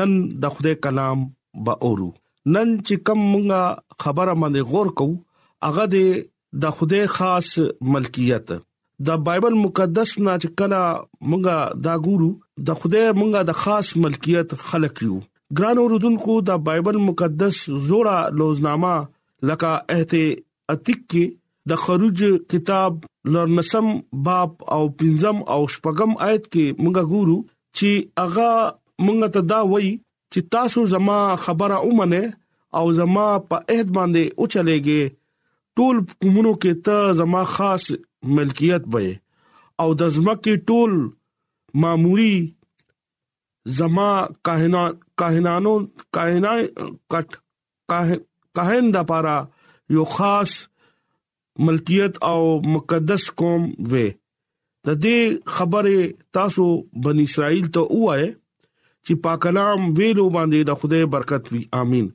نن 0.00 0.16
د 0.46 0.56
خدای 0.58 0.80
کلام 0.88 1.24
به 1.68 1.78
اورو 1.90 2.08
نن 2.46 2.76
چې 2.86 2.96
کوم 3.06 3.20
مونږه 3.30 3.62
خبره 4.04 4.34
باندې 4.42 4.60
غور 4.72 4.86
کوو 4.98 5.16
هغه 5.66 5.84
د 6.64 6.76
خوده 6.78 7.00
خاص 7.16 7.50
ملکیت 7.94 8.52
د 9.08 9.18
بایبل 9.26 9.54
مقدس 9.64 10.14
نه 10.26 10.34
چې 10.42 10.48
کله 10.58 10.80
مونږه 11.32 11.84
دا 11.88 11.94
ګورو 12.06 12.30
د 12.70 12.80
خوده 12.80 13.02
مونږه 13.20 13.40
د 13.50 13.58
خاص 13.64 13.92
ملکیت 14.04 14.54
خلق 14.70 15.02
یو 15.08 15.18
ګران 15.60 15.76
اوردونکو 15.82 16.38
د 16.52 16.64
بایبل 16.70 16.98
مقدس 17.10 17.60
زوړه 17.86 18.18
لوزنامه 18.40 18.94
لکه 19.50 19.76
اهته 19.96 20.76
اتیک 20.76 21.04
کې 21.04 21.70
د 21.72 21.80
خروج 21.86 22.24
کتاب 22.54 23.00
لرنسم 23.34 23.88
باب 24.28 24.50
او 24.76 24.82
پنځم 24.98 25.36
او 25.52 25.60
شپږم 25.74 26.10
آیت 26.28 26.44
کې 26.44 26.84
مونږه 26.84 27.10
ګورو 27.12 27.38
چې 27.80 28.24
اغا 28.26 28.52
مونږ 29.04 29.34
ته 29.36 29.40
دا 29.54 29.60
وایي 29.72 29.92
چې 30.32 30.40
تاسو 30.54 30.80
زما 30.92 31.18
خبره 31.44 31.76
اومنه 31.86 32.22
او 32.78 32.84
زما 32.98 33.26
په 33.50 33.56
عہد 33.74 33.88
باندې 33.96 34.22
او 34.36 34.42
چلےږي 34.52 35.02
ټول 35.76 35.96
قومونو 36.22 36.52
کې 36.62 36.72
ته 36.88 36.96
زما 37.20 37.42
خاص 37.56 37.84
ملکیت 38.38 38.82
وې 38.92 39.10
او 39.84 39.88
د 40.02 40.14
زمکه 40.16 40.54
ټول 40.70 40.92
ماموري 41.84 42.34
زما 43.80 44.08
کاهنان 44.48 44.90
کاهنانو 45.22 45.74
کاهنا 46.18 46.52
کټ 47.12 47.28
کاهن 48.58 48.84
د 48.96 49.08
پاره 49.10 49.36
یو 49.96 50.04
خاص 50.16 50.50
ملکیت 51.68 52.14
او 52.32 52.40
مقدس 52.74 53.22
قوم 53.40 53.62
وې 53.90 54.08
د 54.88 55.02
دې 55.02 55.20
خبره 55.54 55.98
تاسو 56.38 56.66
بن 57.06 57.16
اسرائیل 57.24 57.66
ته 57.74 57.80
تا 57.88 57.98
وایي 58.04 58.28
چې 59.06 59.12
پاک 59.22 59.38
کلام 59.44 59.80
ویلو 59.98 60.24
باندې 60.36 60.58
د 60.70 60.80
خدای 60.80 61.04
برکت 61.14 61.44
وي 61.52 61.62
امين 61.82 62.06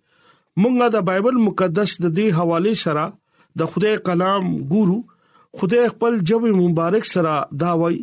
مونږه 0.61 0.87
د 0.95 1.05
بایبل 1.09 1.35
مقدس 1.47 1.91
د 1.99 2.05
دې 2.17 2.27
حواله 2.39 2.73
سره 2.85 3.03
د 3.61 3.71
خدای 3.73 3.95
کلام 4.09 4.43
ګورو 4.73 4.97
خدای 5.61 5.85
خپل 5.95 6.13
جب 6.31 6.41
مبارک 6.61 7.05
سره 7.13 7.33
دا 7.63 7.71
وای 7.81 7.97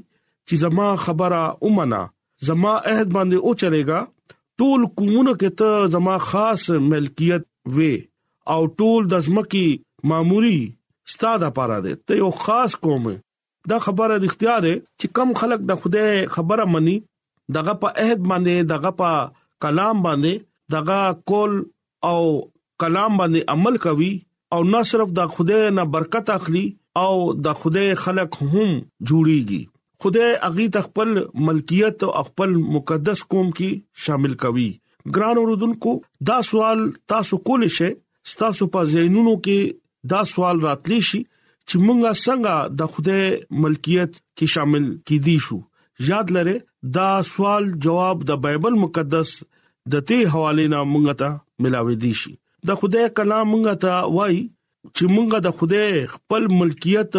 چې 0.46 0.54
زما 0.64 0.88
خبره 1.06 1.42
اومنه 1.68 2.02
زما 2.50 2.72
عہد 2.90 3.08
باندې 3.16 3.38
او 3.44 3.50
چلےګا 3.60 4.00
ټول 4.60 4.80
کومونه 5.00 5.32
کې 5.40 5.50
ته 5.62 5.70
زما 5.96 6.16
خاص 6.28 6.62
ملکیت 6.90 7.42
وې 7.74 7.94
او 8.54 8.60
ټول 8.80 9.00
د 9.12 9.26
زمکی 9.28 9.66
ماموري 10.12 10.56
ستاده 11.12 11.48
پاره 11.60 11.78
ده 11.86 11.94
ته 12.08 12.12
یو 12.22 12.30
خاص 12.44 12.76
قوم 12.86 13.04
دا 13.70 13.76
خبره 13.86 14.16
اختیار 14.28 14.60
ده 14.66 14.74
چې 15.00 15.06
کم 15.18 15.28
خلک 15.40 15.60
د 15.70 15.82
خدای 15.82 16.12
خبره 16.36 16.64
مني 16.74 16.96
دغه 17.54 17.74
په 17.84 17.88
عہد 18.02 18.20
باندې 18.26 18.68
دغه 18.72 18.90
په 19.02 19.22
کلام 19.64 20.02
باندې 20.06 20.44
دغه 20.74 21.14
کول 21.30 21.52
او 22.10 22.20
کلام 22.84 23.12
باندې 23.20 23.40
عمل 23.56 23.76
کوي 23.86 24.12
او 24.56 24.60
نه 24.74 24.82
صرف 24.92 25.08
د 25.18 25.34
خدای 25.38 25.64
نه 25.78 25.84
برکت 25.96 26.30
اخلي 26.36 26.64
او 27.02 27.14
د 27.48 27.60
خدای 27.64 27.94
خلق 28.04 28.36
هم 28.52 28.68
جوړيږي 29.08 29.62
خدای 30.04 30.30
اغي 30.48 30.66
تخپل 30.78 31.10
ملکیت 31.48 32.04
او 32.06 32.22
خپل 32.30 32.50
مقدس 32.76 33.22
قوم 33.34 33.50
کې 33.56 33.70
شامل 34.06 34.34
کوي 34.46 34.70
ګران 35.16 35.36
اوردونکو 35.42 35.92
دا 36.32 36.40
سوال 36.48 36.78
تاسو 37.12 37.36
کول 37.48 37.68
شي 37.76 37.90
تاسو 38.40 38.66
په 38.74 38.84
زینونو 38.92 39.34
کې 39.46 40.12
دا 40.12 40.20
سوال 40.32 40.60
راتلی 40.66 41.00
شي 41.08 41.20
چې 41.68 41.76
مونږه 41.86 42.20
څنګه 42.22 42.80
د 42.82 42.92
خدای 42.94 43.62
ملکیت 43.64 44.12
کې 44.38 44.46
شامل 44.54 44.84
کیدی 45.10 45.36
شو 45.48 45.58
یاد 46.08 46.30
لره 46.36 46.54
دا 46.96 47.08
سوال 47.30 47.64
جواب 47.86 48.22
د 48.28 48.38
بایبل 48.44 48.74
مقدس 48.84 49.32
د 49.94 50.06
ته 50.10 50.30
حواله 50.34 50.64
نه 50.74 50.78
مونږ 50.92 51.10
ته 51.22 51.34
ملاوي 51.66 51.96
دي 52.04 52.12
شي 52.20 52.32
د 52.70 52.78
خدای 52.80 53.04
کلام 53.18 53.50
مونږ 53.54 53.68
ته 53.84 53.98
وای 54.16 54.38
چې 54.96 55.12
مونږ 55.16 55.36
د 55.46 55.52
خدای 55.58 56.00
خپل 56.14 56.48
ملکیت 56.60 57.12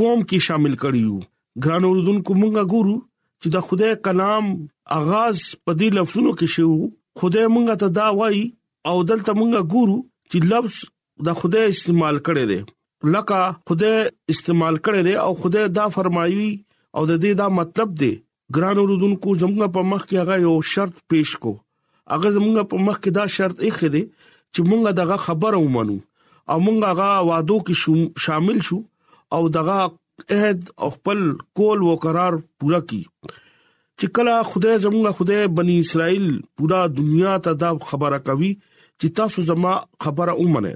قوم 0.00 0.24
کې 0.24 0.46
شامل 0.48 0.74
کړیو 0.82 1.68
ګران 1.68 1.86
اوردونکو 1.90 2.36
مونږ 2.40 2.66
ګورو 2.74 2.96
چې 3.40 3.48
د 3.54 3.58
خدای 3.70 3.94
کلام 4.10 4.50
اغاز 4.98 5.46
په 5.68 5.76
دې 5.80 5.88
لفظونو 6.00 6.32
کې 6.34 6.54
شو 6.54 6.68
خدای 7.22 7.46
مونږ 7.54 7.80
ته 7.84 7.94
دا 8.00 8.10
وای 8.20 8.44
او 8.92 8.96
دلته 9.12 9.36
مونږ 9.40 9.72
ګورو 9.74 9.98
چې 10.02 10.52
لفظ 10.54 10.76
د 11.30 11.40
خدای 11.40 11.70
استعمال 11.78 12.16
کړي 12.26 12.44
دي 12.52 12.60
لکه 13.16 13.40
خدای 13.72 13.96
استعمال 14.36 14.74
کړي 14.84 15.00
دي 15.06 15.14
او 15.24 15.32
خدای 15.46 15.66
دا 15.80 15.86
فرمایي 15.98 16.50
او 16.96 17.02
د 17.12 17.20
دې 17.22 17.32
دا 17.42 17.46
مطلب 17.60 17.90
دی 18.00 18.14
ګران 18.54 18.76
اوردونکو 18.80 19.28
زموږ 19.40 19.60
په 19.76 19.80
مخ 19.92 20.02
کې 20.08 20.20
هغه 20.22 20.36
یو 20.46 20.54
شرط 20.72 20.94
پیښ 21.12 21.30
کو 21.44 21.52
هغه 22.14 22.28
زموږ 22.36 22.56
په 22.72 22.76
مخ 22.88 22.96
کې 23.02 23.10
دا 23.18 23.24
شرط 23.36 23.56
یې 23.66 23.70
خېده 23.78 24.02
چې 24.52 24.60
موږ 24.68 24.80
دغه 25.00 25.16
خبره 25.26 25.58
ومنو 25.62 25.96
او 26.50 26.56
موږ 26.66 26.76
هغه 26.90 27.08
وادو 27.28 27.56
کې 27.66 28.26
شامل 28.26 28.58
شو 28.68 28.78
او 29.38 29.42
دغه 29.56 29.78
عہد 30.36 30.60
او 30.82 30.88
خپل 30.96 31.20
کول 31.60 31.78
و 31.84 31.90
قرار 32.04 32.32
پورا 32.60 32.80
کی 32.92 33.02
چې 33.98 34.06
کله 34.18 34.34
خدای 34.50 34.76
زموږ 34.84 35.06
خدای 35.18 35.48
بنی 35.58 35.76
اسرائیل 35.86 36.26
پورا 36.58 36.80
دنیا 36.98 37.34
ته 37.46 37.52
دا 37.62 37.70
خبره 37.94 38.18
کوي 38.28 38.52
چې 39.00 39.08
تاسو 39.20 39.44
زما 39.50 39.72
خبره 40.06 40.34
ومنه 40.40 40.72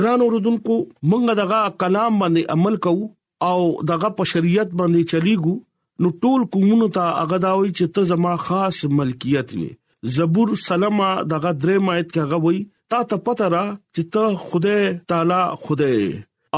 ګران 0.00 0.20
اوردونکو 0.24 0.76
موږ 1.10 1.36
دغه 1.42 1.60
کلام 1.84 2.12
باندې 2.24 2.56
عمل 2.56 2.76
کوو 2.86 3.06
او 3.50 3.58
دغه 3.92 4.10
په 4.20 4.28
شریعت 4.32 4.70
باندې 4.80 5.12
چلیګو 5.12 5.54
نو 6.00 6.08
ټول 6.22 6.40
قومونو 6.54 6.86
ته 6.96 7.04
هغه 7.20 7.38
دا 7.44 7.52
وایي 7.58 7.72
چې 7.78 7.84
ته 7.96 8.00
زما 8.10 8.32
خاص 8.48 8.76
ملکیت 8.98 9.48
وي 9.60 9.70
زبور 10.16 10.48
سلامه 10.66 11.08
دغه 11.32 11.50
درې 11.62 11.76
مایت 11.86 12.08
کې 12.12 12.20
هغه 12.24 12.38
وایي 12.44 12.62
تا 12.94 13.00
ته 13.10 13.16
پته 13.26 13.46
را 13.54 13.64
چې 13.94 14.02
ته 14.12 14.24
خدای 14.50 14.82
تعالی 15.12 15.42
خدای 15.64 16.02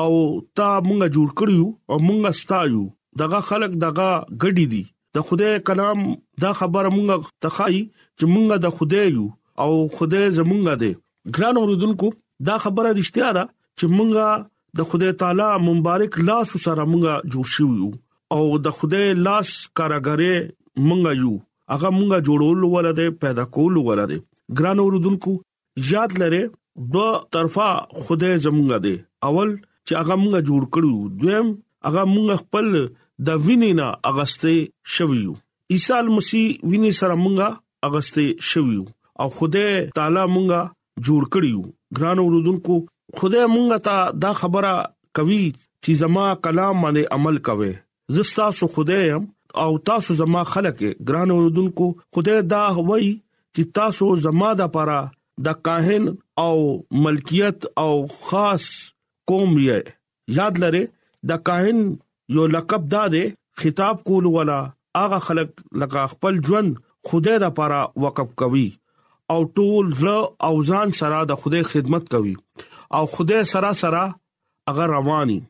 او 0.02 0.10
تا 0.56 0.68
مونږه 0.86 1.08
جوړ 1.16 1.28
کړیو 1.40 1.66
او 1.90 1.96
مونږه 2.08 2.30
ستایو 2.42 2.84
دغه 3.22 3.38
خلق 3.48 3.72
دغه 3.86 4.08
غړي 4.40 4.66
دي 4.74 4.84
د 5.18 5.26
خدای 5.26 5.52
کلام 5.68 6.00
دا 6.44 6.50
خبره 6.60 6.90
مونږه 6.96 7.18
تخای 7.46 7.78
چې 8.18 8.24
مونږه 8.34 8.56
د 8.66 8.76
خدای 8.78 9.04
یو 9.16 9.26
او 9.62 9.70
خدای 9.98 10.24
زمونږه 10.38 10.74
دی 10.84 10.92
ګران 11.36 11.54
اوردونکو 11.60 12.08
دا 12.48 12.56
خبره 12.64 12.90
رښتیا 13.00 13.28
ده 13.38 13.44
چې 13.78 13.86
مونږه 13.96 14.28
د 14.80 14.90
خدای 14.92 15.12
تعالی 15.20 15.48
مبارک 15.66 16.12
لاس 16.28 16.50
سره 16.68 16.84
مونږه 16.92 17.14
جوړ 17.32 17.46
شو 17.56 17.68
یو 17.82 17.90
او 18.36 18.44
د 18.66 18.70
خدای 18.76 19.10
لاس 19.24 19.50
کاراګرې 19.80 20.36
مونږ 20.86 21.10
یو 21.22 21.32
هغه 21.72 21.90
مونږه 21.96 22.18
جوړول 22.28 22.64
ولده 22.76 23.12
پیدا 23.24 23.44
کول 23.56 23.76
ولده 23.88 24.16
ګران 24.60 24.80
اوردونکو 24.84 25.34
یاد 25.90 26.16
لره 26.22 26.40
دو 26.96 27.04
طرفه 27.36 27.68
خدای 28.08 28.40
زمونږه 28.46 28.78
دی 28.86 28.94
اول 29.28 29.52
چې 29.56 30.00
هغه 30.00 30.16
مونږه 30.22 30.40
جوړ 30.48 30.62
کړو 30.76 31.20
دویم 31.22 31.52
هغه 31.88 32.02
مونږ 32.14 32.38
خپل 32.40 32.68
د 33.28 33.44
وینینا 33.46 33.88
اغسته 34.10 34.56
شویو 34.96 35.36
عیسی 35.76 36.00
مسیح 36.16 36.66
ویني 36.72 36.92
سره 37.00 37.20
مونږه 37.22 37.88
اغسته 37.90 38.26
شویو 38.54 38.84
او 39.24 39.30
خدای 39.38 39.70
تعالی 40.00 40.24
مونږه 40.34 41.06
جوړ 41.06 41.22
کړیو 41.34 41.62
ګران 42.02 42.18
اوردونکو 42.26 42.82
خدای 43.22 43.46
مونږه 43.54 43.88
ته 43.88 44.20
دا 44.28 44.34
خبره 44.44 44.74
کوي 45.22 45.42
چې 45.54 46.04
زما 46.04 46.28
کلام 46.50 46.84
باندې 46.88 47.18
عمل 47.18 47.42
کوي 47.50 47.72
زستا 48.08 48.50
سو 48.58 48.66
خدای 48.66 49.06
يم 49.08 49.26
او 49.56 49.78
تاسو 49.78 50.14
زما 50.14 50.42
خلک 50.52 50.76
ګران 51.08 51.30
اوردونکو 51.34 51.86
خدای 52.16 52.40
دا 52.50 52.64
وای 52.88 53.08
چې 53.54 53.62
تاسو 53.74 54.16
زما 54.24 54.50
د 54.60 54.72
پاره 54.74 55.00
د 55.46 55.60
کاهن 55.68 56.04
او 56.44 56.54
ملکیت 57.04 57.58
او 57.84 57.90
خاص 58.30 58.64
قوم 59.32 59.52
یې 59.66 59.78
یاد 60.40 60.54
لره 60.64 60.82
د 61.32 61.42
کاهن 61.50 61.78
یو 62.38 62.44
لقب 62.56 62.82
دادې 62.96 63.24
خطاب 63.64 63.96
کول 64.10 64.24
ولا 64.38 64.58
اغه 65.04 65.18
خلک 65.28 65.50
لکه 65.84 66.02
خپل 66.14 66.34
ژوند 66.48 66.70
خدای 67.10 67.38
د 67.44 67.56
پاره 67.60 67.80
وقف 68.06 68.30
کوي 68.44 68.66
او 69.34 69.40
ټول 69.58 69.86
زه 70.02 70.16
او 70.50 70.54
ځان 70.72 70.88
سره 71.02 71.18
د 71.32 71.44
خدای 71.44 71.62
خدمت 71.74 72.04
کوي 72.16 72.34
او 72.98 73.02
خدای 73.18 73.42
سره 73.52 73.70
سره 73.82 74.02
اگر 74.72 74.88
رواني 74.96 75.40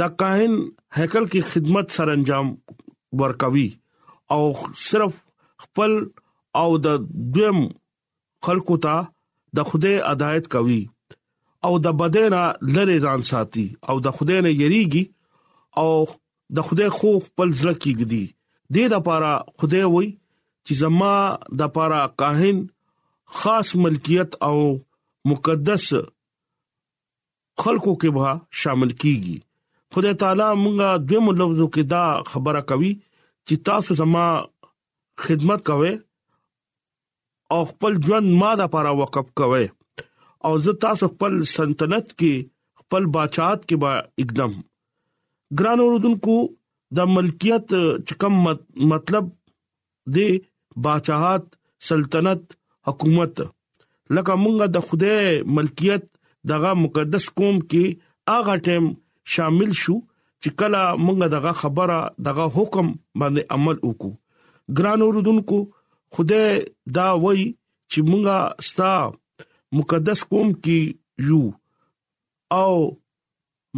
د 0.00 0.02
کاهن 0.20 0.54
هیکل 0.98 1.24
کی 1.32 1.40
خدمت 1.50 1.86
سرانجام 1.96 2.46
ورکوي 3.20 3.68
او 4.36 4.42
صرف 4.86 5.12
خپل 5.64 5.92
او 6.60 6.68
د 6.86 6.88
دیم 7.36 7.58
خلقو 8.46 8.76
ته 8.86 8.96
د 9.58 9.60
خوده 9.68 9.92
هدایت 10.10 10.46
کوي 10.56 10.80
او 11.68 11.72
د 11.84 11.94
بدینا 12.02 12.42
لری 12.78 12.96
ځان 13.06 13.20
ساتي 13.30 13.66
او 13.88 13.94
د 14.08 14.16
خوده 14.18 14.36
نه 14.48 14.52
یریږي 14.62 15.04
او 15.84 15.90
د 16.58 16.66
خوده 16.70 16.86
خو 16.96 17.10
خپل 17.28 17.48
ځل 17.62 17.72
کېږي 17.82 18.06
دې 18.12 18.86
د 18.96 19.04
پاره 19.12 19.32
خوده 19.58 19.82
وای 19.96 20.08
چې 20.66 20.72
زما 20.82 21.14
د 21.64 21.74
پاره 21.80 22.00
کاهن 22.24 22.56
خاص 23.40 23.68
ملکیت 23.86 24.30
او 24.50 24.56
مقدس 25.30 25.86
خلقو 27.62 27.92
کې 28.00 28.10
به 28.16 28.30
شامل 28.64 28.92
کیږي 29.02 29.36
خدای 29.94 30.14
تعالی 30.20 30.46
مونږه 30.64 30.88
دویم 31.08 31.26
لفظو 31.40 31.66
کې 31.74 31.82
دا 31.94 32.04
خبره 32.32 32.60
کوي 32.70 32.90
چې 33.46 33.54
تاسو 33.70 33.94
زما 34.00 34.26
خدمت 35.26 35.60
کوئ 35.68 35.92
او 37.56 37.58
خپل 37.70 37.92
ژوند 38.06 38.28
ما 38.40 38.50
د 38.60 38.62
لپاره 38.62 38.94
وقف 39.00 39.28
کوئ 39.40 39.66
او 40.48 40.52
زه 40.64 40.72
تاسو 40.84 41.08
خپل 41.12 41.34
سلطنت 41.54 42.06
کې 42.18 42.32
خپل 42.80 43.06
بادشاہت 43.18 43.60
کې 43.68 43.76
با 43.84 43.92
اقدم 44.24 44.56
ګران 45.62 45.78
اوردونکو 45.86 46.36
د 47.00 47.10
ملکیت 47.18 47.74
چکم 48.10 48.40
مطلب 48.94 49.30
د 50.18 50.36
بادشاہت 50.88 51.46
سلطنت 51.92 52.58
حکومت 52.90 53.44
لکه 53.46 54.38
مونږه 54.42 54.70
د 54.74 54.90
خدای 54.90 55.40
ملکیت 55.60 56.10
دغه 56.54 56.74
مقدس 56.84 57.30
قوم 57.40 57.62
کې 57.70 58.36
اغه 58.38 58.60
ټیم 58.68 58.92
شامل 59.32 59.72
شو 59.82 59.94
چې 60.42 60.48
کله 60.58 60.82
مونږ 61.04 61.18
دغه 61.34 61.52
خبره 61.60 61.98
دغه 62.28 62.44
حکم 62.56 62.86
باندې 63.20 63.42
عمل 63.58 63.76
وکړو 63.88 64.12
ګران 64.80 65.00
اوردونکو 65.04 65.58
خدای 66.14 66.52
دا 66.98 67.06
وای 67.22 67.42
چې 67.90 67.98
مونږه 68.10 68.38
ستا 68.70 68.90
مقدس 69.78 70.20
قوم 70.34 70.48
کې 70.64 70.78
یو 71.28 71.42
او 72.64 72.72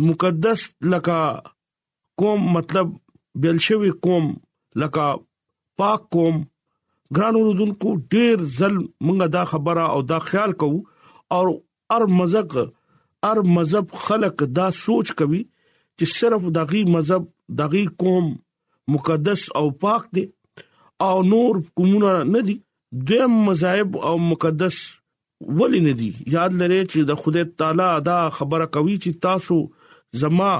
مقدس 0.08 0.60
لکه 0.90 1.18
قوم 2.22 2.40
مطلب 2.58 2.88
بلشوي 3.44 3.92
قوم 4.08 4.26
لکه 4.84 5.06
پاک 5.82 6.00
قوم 6.16 6.36
ګران 7.20 7.34
اوردونکو 7.42 7.88
ډیر 8.14 8.36
ظلم 8.60 8.82
مونږه 9.06 9.28
دا 9.38 9.42
خبره 9.54 9.84
او 9.94 10.00
دا 10.14 10.18
خیال 10.28 10.52
کوو 10.60 10.78
او 11.38 11.42
ار 11.96 12.02
مزق 12.20 12.50
هر 13.26 13.40
مذهب 13.42 13.90
خلق 14.06 14.42
دا 14.58 14.66
سوچ 14.84 15.12
کوي 15.20 15.40
چې 15.44 16.10
صرف 16.16 16.42
دغي 16.58 16.82
مذهب 16.94 17.24
دغي 17.60 17.84
قوم 18.02 18.26
مقدس 18.94 19.44
او 19.60 19.64
پاک 19.84 20.04
دي 20.18 20.24
او 21.06 21.14
نور 21.30 21.60
کومونه 21.80 22.12
نه 22.32 22.42
دي 22.50 22.56
د 23.10 23.34
مذاهب 23.46 23.98
او 24.10 24.14
مقدس 24.26 24.76
ولې 25.48 25.88
نه 25.88 25.96
دي 26.02 26.10
یاد 26.36 26.54
لرئ 26.60 26.80
چې 26.92 27.08
د 27.10 27.20
خدای 27.24 27.48
تعالی 27.62 27.88
دا 28.10 28.18
خبره 28.38 28.70
کوي 28.78 28.96
چې 29.06 29.20
تاسو 29.28 29.58
زما 30.24 30.52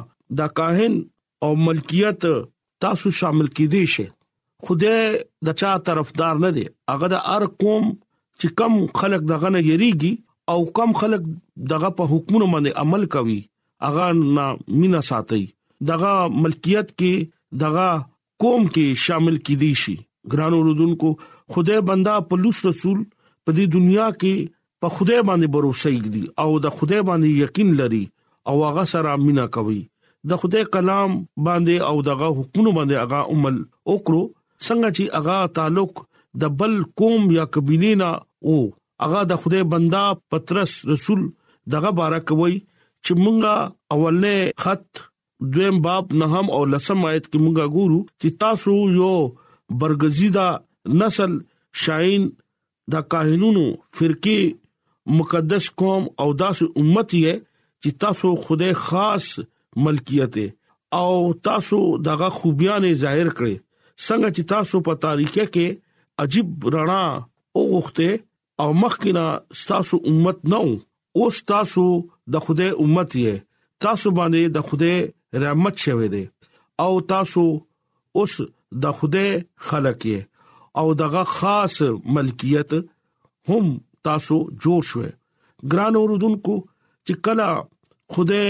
دا 0.42 0.46
کاهن 0.60 0.94
او 1.46 1.50
ملکیت 1.66 2.24
تاسو 2.86 3.12
شامل 3.22 3.52
کیدئ 3.60 3.86
شئ 3.96 4.08
خدای 4.68 5.24
د 5.48 5.58
چا 5.62 5.74
طرفدار 5.90 6.42
نه 6.44 6.50
دی 6.58 6.66
هغه 6.92 7.12
د 7.16 7.22
ار 7.38 7.46
قوم 7.64 7.86
چې 8.40 8.56
کم 8.62 8.78
خلق 9.02 9.30
دغه 9.34 9.54
نه 9.56 9.60
یریږي 9.66 10.16
او 10.50 10.64
کم 10.78 10.90
خلک 11.00 11.22
دغه 11.70 11.88
په 12.00 12.04
حکمونو 12.10 12.46
باندې 12.50 12.82
عمل 12.82 13.06
کوي 13.14 13.38
اغه 13.86 14.34
نا 14.38 14.44
مینا 14.82 15.00
ساتي 15.08 15.40
دغه 15.90 16.12
ملکیت 16.42 16.92
کې 16.92 17.30
دغه 17.62 17.86
قوم 18.44 18.66
کې 18.74 19.02
شامل 19.06 19.38
کی 19.48 19.56
دي 19.62 19.70
شي 19.82 19.96
ګرانو 20.34 20.60
رودونکو 20.68 21.10
خدای 21.56 21.80
بندا 21.90 22.14
پلوص 22.30 22.60
رسول 22.68 23.02
په 23.02 23.56
دې 23.56 23.64
دنیا 23.74 24.06
کې 24.20 24.54
په 24.84 24.94
خدای 25.00 25.18
باندې 25.28 25.52
باور 25.56 25.64
وسېږي 25.70 26.24
او 26.44 26.48
د 26.68 26.76
خدای 26.78 27.02
باندې 27.10 27.48
یقین 27.48 27.74
لري 27.82 28.02
او 28.50 28.56
هغه 28.66 28.84
سره 28.94 29.16
مینا 29.26 29.46
کوي 29.60 29.80
د 30.32 30.40
خدای 30.44 30.64
کلام 30.76 31.20
باندې 31.48 31.76
او 31.90 31.96
دغه 32.12 32.30
حکمونو 32.40 32.76
باندې 32.80 33.04
هغه 33.04 33.26
عمل 33.34 33.60
وکړو 33.66 34.64
څنګه 34.66 34.90
چې 34.96 35.04
هغه 35.20 35.54
تعلق 35.60 36.08
د 36.42 36.56
بل 36.62 36.82
قوم 37.02 37.30
یا 37.38 37.44
قبیله 37.56 37.94
نه 38.02 38.10
او 38.50 38.56
هغه 39.04 39.20
د 39.30 39.42
خدای 39.44 39.64
بندا 39.74 40.04
پترس 40.32 40.72
رسول 40.92 41.20
دغه 41.74 41.90
بارک 42.00 42.28
وای 42.40 42.54
چې 43.04 43.12
مونږه 43.22 43.54
اولنې 43.94 44.36
خط 44.62 44.88
دویم 45.56 45.76
باب 45.86 46.04
نهم 46.20 46.46
او 46.58 46.60
لسم 46.74 47.00
آیت 47.10 47.24
کې 47.30 47.38
مونږه 47.44 47.66
ګورو 47.76 48.00
چې 48.20 48.28
تاسو 48.40 48.74
یو 48.98 49.16
برګزیدا 49.82 50.46
نسل 51.02 51.32
شاین 51.82 52.22
د 52.94 53.04
کاهنونو 53.14 53.64
فرقه 54.00 54.38
مقدس 55.18 55.64
قوم 55.82 56.04
او 56.24 56.28
داس 56.44 56.58
امت 56.80 57.08
یې 57.22 57.34
چې 57.82 57.88
تاسو 58.04 58.28
خدای 58.46 58.72
خاص 58.84 59.26
ملکیت 59.86 60.34
او 61.00 61.08
تاسو 61.48 61.80
دغه 62.10 62.28
خوبیاں 62.38 62.78
ظاهر 63.02 63.28
کړي 63.36 63.54
څنګه 64.04 64.28
چې 64.36 64.42
تاسو 64.54 64.76
په 64.88 64.92
تاریخ 65.04 65.30
کې 65.34 65.66
عجیب 66.24 66.46
رڼا 66.76 67.04
اوغخته 67.60 68.10
او 68.62 68.72
مخکې 68.82 69.10
نه 69.18 69.24
ستاسو 69.60 69.96
امت 70.10 70.38
نه 70.50 70.62
او 71.16 71.30
ستاسو 71.38 71.84
د 72.34 72.46
خدای 72.46 72.70
امت 72.84 73.10
یې 73.22 73.34
تاسو 73.86 74.08
باندې 74.18 74.42
د 74.54 74.58
خدای 74.68 74.96
رحمت 75.42 75.74
شوه 75.86 76.06
دی 76.14 76.24
او 76.84 76.90
تاسو 77.12 77.44
اوس 78.20 78.34
د 78.84 78.96
خدای 79.00 79.28
خلک 79.70 79.98
یې 80.12 80.20
او 80.82 80.86
دغه 81.02 81.22
خاص 81.36 81.76
ملکیت 82.16 82.70
هم 83.48 83.66
تاسو 84.04 84.36
جوړ 84.62 84.80
شوه 84.92 85.10
ګران 85.74 85.94
اوردونکو 86.02 86.56
چې 87.06 87.12
کلا 87.28 87.50
خدای 88.16 88.48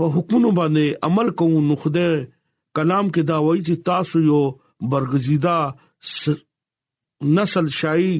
په 0.00 0.04
حکمونو 0.18 0.50
باندې 0.58 0.86
عمل 1.08 1.28
کوو 1.42 1.60
نو 1.70 1.74
خدای 1.86 2.12
کلام 2.76 3.06
کې 3.14 3.22
دا 3.32 3.36
وایي 3.48 3.62
چې 3.66 3.74
تاسو 3.90 4.16
یو 4.30 4.42
برګزیدا 4.92 5.56
نسل 7.36 7.66
شایي 7.80 8.14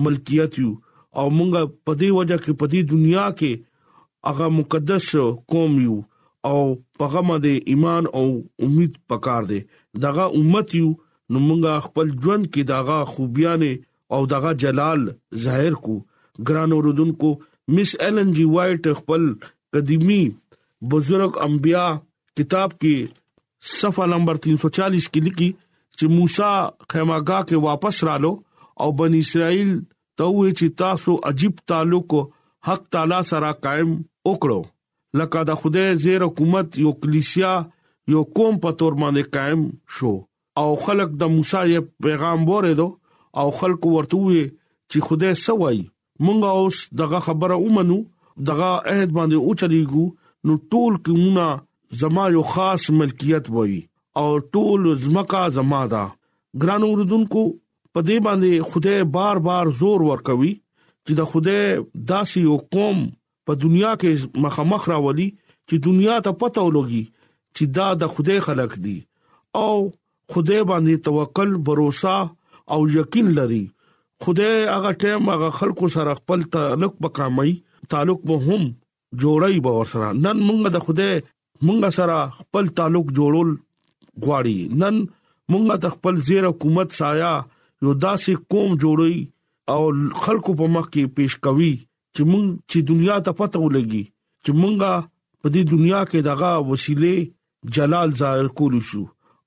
ملکیت 0.05 0.53
یو 0.63 0.71
او 1.19 1.27
مونږه 1.39 1.61
په 1.87 1.93
دې 2.01 2.09
وجه 2.19 2.37
کې 2.45 2.53
په 2.61 2.67
دې 2.73 2.81
دنیا 2.93 3.27
کې 3.39 3.53
اغا 4.31 4.47
مقدس 4.59 5.07
قوم 5.53 5.73
یو 5.87 5.97
او 6.51 6.61
پغه 6.99 7.21
باندې 7.29 7.53
ایمان 7.71 8.05
او 8.19 8.27
امید 8.65 8.93
پکار 9.11 9.43
دي 9.51 9.61
دغه 10.05 10.25
امت 10.41 10.69
یو 10.81 10.89
نو 11.31 11.37
مونږه 11.49 11.75
خپل 11.87 12.07
ژوند 12.23 12.45
کې 12.53 12.63
دغه 12.73 12.99
خوبیاں 13.13 13.59
او 14.15 14.21
دغه 14.33 14.51
جلال 14.63 15.01
ظاهر 15.45 15.75
کو 15.85 15.95
ګران 16.49 16.71
اوردونکو 16.75 17.31
مس 17.75 17.91
ایلن 18.07 18.29
جی 18.37 18.45
وایټ 18.55 19.01
خپل 19.01 19.23
قدیمی 19.73 20.23
بزرګ 20.91 21.33
انبیا 21.47 21.87
کتاب 22.37 22.71
کې 22.83 22.97
صفه 23.75 24.07
نمبر 24.13 24.37
340 24.47 24.99
کې 25.15 25.29
لیکي 25.29 25.49
چې 25.99 26.05
موسی 26.13 26.49
خیماګه 26.91 27.39
کې 27.49 27.57
واپس 27.69 28.01
رالو 28.09 28.31
او 28.85 28.89
بن 29.01 29.15
اسرائیل 29.21 29.71
ته 30.19 30.29
وی 30.37 30.53
چې 30.53 30.75
تاسو 30.83 31.17
عجیب 31.31 31.65
تعلق 31.73 32.15
حق 32.69 32.85
تعالی 32.97 33.21
سره 33.31 33.51
قائم 33.67 33.95
وکړو 33.97 35.23
لکه 35.23 35.43
د 35.51 35.61
خدای 35.63 35.97
زیر 36.05 36.25
حکومت 36.29 36.79
یو 36.85 36.93
کلیسیا 37.03 37.53
یو 38.15 38.23
قوم 38.39 38.61
په 38.65 38.79
تور 38.83 38.99
باندې 39.03 39.37
قائم 39.37 39.67
شو 39.99 40.15
او 40.63 40.67
خلق 40.87 41.19
د 41.25 41.35
موسی 41.37 41.83
پیغام 42.07 42.49
ورېدو 42.51 42.89
او 43.43 43.51
خلق 43.63 43.87
ورته 43.93 44.21
وی 44.27 44.45
چې 44.47 45.09
خدای 45.09 45.39
سوای 45.45 45.81
مونږ 45.81 46.45
اوس 46.59 46.83
دغه 47.03 47.25
خبره 47.29 47.57
ومنو 47.65 47.99
دغه 48.51 48.69
عہد 48.75 49.17
باندې 49.19 49.49
اوچلیګو 49.49 50.05
نو 50.49 50.59
ټول 50.75 51.01
کومه 51.09 51.49
زما 52.01 52.25
یو 52.33 52.43
خاص 52.53 52.85
ملکیت 52.99 53.49
وي 53.57 53.77
او 54.21 54.29
ټول 54.55 54.87
زمکا 55.05 55.43
زما 55.59 55.83
دا 55.95 56.03
ګران 56.63 56.83
اوردونکو 56.89 57.43
په 57.97 58.05
دې 58.09 58.17
باندې 58.27 58.71
خدای 58.71 59.03
بار 59.17 59.41
بار 59.49 59.71
زور 59.83 60.05
ورکوي 60.09 60.51
چې 60.57 61.19
دا 61.21 61.27
خدای 61.33 61.65
داسي 62.13 62.43
یو 62.47 62.57
قوم 62.77 63.01
په 63.49 63.59
دنیا 63.67 63.93
کې 64.03 64.41
مخامخ 64.47 64.89
راولي 64.95 65.29
چې 65.35 65.85
دنیا 65.89 66.17
ته 66.27 66.39
پته 66.43 66.67
ولګي 66.67 67.05
چې 67.11 67.77
دا 67.79 67.89
د 68.03 68.13
خدای 68.17 68.41
خلق 68.49 68.75
دي 68.89 68.97
او 69.63 69.71
خدای 70.35 70.65
باندې 70.73 71.05
توکل 71.09 71.55
باور 71.69 72.75
او 72.77 72.81
یقین 72.99 73.31
لري 73.41 73.63
خدای 74.27 74.59
هغه 74.73 74.93
ټیم 75.05 75.31
هغه 75.35 75.51
خلکو 75.61 75.93
سره 75.97 76.19
خپل 76.21 76.45
تعلق 76.59 76.99
پکامي 77.07 77.55
تعلق 77.95 78.27
به 78.31 78.43
هم 78.51 78.63
جوړي 79.25 79.65
باور 79.69 79.91
سره 79.95 80.13
نن 80.25 80.47
موږ 80.51 80.73
د 80.79 80.85
خدای 80.89 81.27
مونږ 81.65 81.81
سره 81.99 82.19
خپل 82.39 82.65
تعلق 82.81 83.07
جوړول 83.19 83.51
غواړي 84.27 84.59
نن 84.83 84.97
مونږه 85.51 85.75
د 85.85 85.95
خپل 85.97 86.15
زیر 86.29 86.45
حکومت 86.51 86.89
سایا 87.01 87.33
یو 87.87 87.93
داسې 87.93 88.33
قوم 88.55 88.71
جوړوي 88.83 89.23
او 89.73 89.81
خلکو 90.27 90.55
په 90.61 90.67
مخ 90.77 90.89
کې 90.93 91.15
پیش 91.21 91.37
کوي 91.47 91.73
چې 92.15 92.23
مونږ 92.31 92.47
چې 92.71 92.79
دنیا 92.93 93.17
ته 93.29 93.39
پته 93.41 93.59
ولګي 93.65 94.05
چې 94.45 94.51
مونږه 94.61 94.93
په 95.41 95.47
دې 95.55 95.63
دنیا 95.73 96.03
کې 96.11 96.21
دغه 96.29 96.51
وسیله 96.73 97.75
جلال 97.79 98.15
ظاهر 98.21 98.49
کول 98.61 98.75
شو 98.91 99.03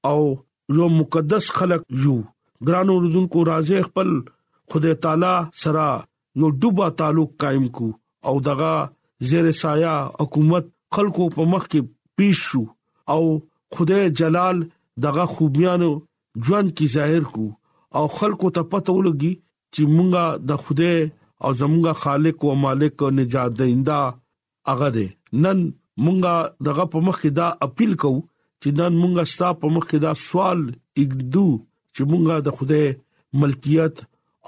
او 0.10 0.19
یو 0.78 0.89
مقدس 0.98 1.45
خلق 1.60 1.82
یو 2.06 2.15
ګرانو 2.69 2.95
رودونکو 3.04 3.39
راځي 3.52 3.80
خپل 3.89 4.10
خدای 4.74 4.93
تعالی 5.06 5.36
سره 5.63 5.86
یو 6.41 6.50
ډوبه 6.62 6.88
تعلق 7.04 7.30
قائم 7.45 7.67
کو 7.78 7.88
او 8.32 8.36
دغه 8.50 8.74
زیر 9.32 9.52
سایه 9.62 9.95
حکومت 10.26 10.67
خلکو 10.98 11.30
په 11.38 11.41
مخ 11.54 11.65
کې 11.72 11.82
پیښو 12.20 12.62
او 13.14 13.22
خدای 13.76 14.06
جلال 14.20 14.58
دغه 15.04 15.26
خوبيانو 15.34 15.92
ژوند 16.46 16.70
کی 16.78 16.86
ظاهر 16.96 17.24
کو 17.34 17.46
او 17.98 18.06
خلکو 18.18 18.48
ته 18.56 18.62
پته 18.72 18.92
ولګي 18.98 19.34
چې 19.74 19.82
مونږه 19.96 20.24
د 20.50 20.52
خدای 20.66 20.98
او 21.44 21.50
زمونږه 21.62 21.94
خالق 22.04 22.38
او 22.50 22.56
مالک 22.66 22.96
او 23.04 23.10
نجات 23.20 23.52
دیندا 23.60 24.02
هغه 24.72 24.90
دی 24.96 25.08
نن 25.44 25.60
مونږه 26.04 26.34
دغه 26.68 26.84
په 26.94 26.98
مخ 27.06 27.16
کې 27.24 27.32
دا 27.40 27.48
اپیل 27.68 27.92
کو 28.02 28.14
چې 28.62 28.70
نن 28.80 28.94
مونږه 29.02 29.24
ستا 29.34 29.50
په 29.62 29.68
مخ 29.76 29.84
کې 29.90 30.00
دا 30.06 30.12
سوال 30.28 30.60
اګدو 31.02 31.48
چې 31.96 32.02
مونږه 32.10 32.36
د 32.46 32.48
خدای 32.58 32.88
ملکیت 33.42 33.96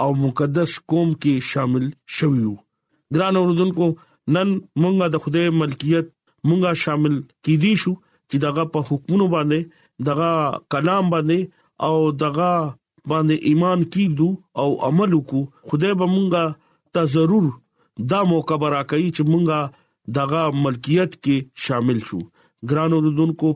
او 0.02 0.10
مقدس 0.26 0.72
قوم 0.92 1.10
کې 1.22 1.34
شامل 1.52 1.86
شویو 2.18 2.54
ګران 3.14 3.34
اوردونکو 3.40 3.86
نن 4.36 4.50
مونږه 4.82 5.08
د 5.14 5.24
خدای 5.24 5.48
ملکیت 5.62 6.08
مونږه 6.48 6.72
شامل 6.84 7.14
کیدی 7.48 7.72
شو 7.84 7.94
چې 8.30 8.36
دغه 8.46 8.64
په 8.76 8.80
حکومت 8.92 9.28
باندې 9.34 9.60
دغه 10.10 10.30
کلام 10.76 11.06
باندې 11.14 11.40
او 11.90 11.96
دغه 12.24 12.52
باندې 13.12 13.36
ایمان 13.52 13.80
کیږو 13.94 14.30
او 14.62 14.70
عمل 14.90 15.12
وکړو 15.16 15.42
خدای 15.72 15.94
به 16.02 16.08
مونږه 16.14 16.46
ته 16.98 17.02
ضرور 17.18 17.46
دا 18.14 18.20
موقع 18.32 18.56
برا 18.64 18.82
کوي 18.94 19.10
چې 19.16 19.24
مونږه 19.32 19.60
دغه 20.20 20.42
ملکیت 20.66 21.12
کې 21.24 21.36
شامل 21.68 22.00
شو 22.12 22.20
ګران 22.72 22.92
اوردونکو 22.98 23.50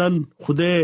نن 0.00 0.14
خدای 0.46 0.74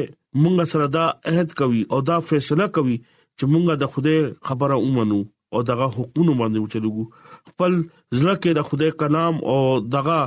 مونږ 0.43 0.57
سره 0.73 0.87
دا 0.97 1.05
عہد 1.33 1.51
کوي 1.61 1.83
او 1.93 1.99
دا 2.11 2.17
فیصله 2.31 2.67
کوي 2.79 2.97
چې 3.39 3.45
مونږه 3.53 3.75
د 3.83 3.95
خدای 3.97 4.19
خبره 4.49 4.77
ومنو 4.85 5.21
او 5.53 5.59
دغه 5.71 5.85
حقوقونه 5.95 6.33
باندې 6.41 6.59
وچلوګو 6.65 7.05
خپل 7.51 7.73
ځلکه 8.21 8.49
د 8.59 8.71
خدای 8.71 8.91
کلام 9.03 9.35
او 9.55 9.59
دغه 9.97 10.21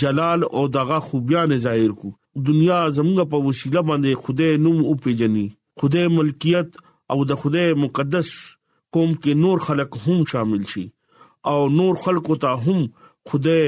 جلال 0.00 0.42
او 0.54 0.66
دغه 0.76 0.98
خوبیاں 1.08 1.46
ظاهر 1.64 1.90
کو 2.00 2.08
دنیا 2.48 2.78
زموږ 2.96 3.24
په 3.34 3.38
وسیله 3.48 3.80
باندې 3.88 4.22
خدای 4.24 4.56
نوم 4.64 4.80
او 4.86 4.94
پیجنی 5.04 5.46
خدای 5.82 6.08
ملکیت 6.16 6.68
او 7.12 7.18
د 7.30 7.40
خدای 7.44 7.74
مقدس 7.84 8.30
قوم 8.96 9.10
کې 9.22 9.32
نور 9.44 9.58
خلق 9.68 9.90
هم 10.06 10.18
شامل 10.34 10.62
شي 10.74 10.84
او 11.52 11.58
نور 11.78 11.94
خلق 12.04 12.30
ته 12.44 12.52
هم 12.66 12.80
خدای 13.32 13.64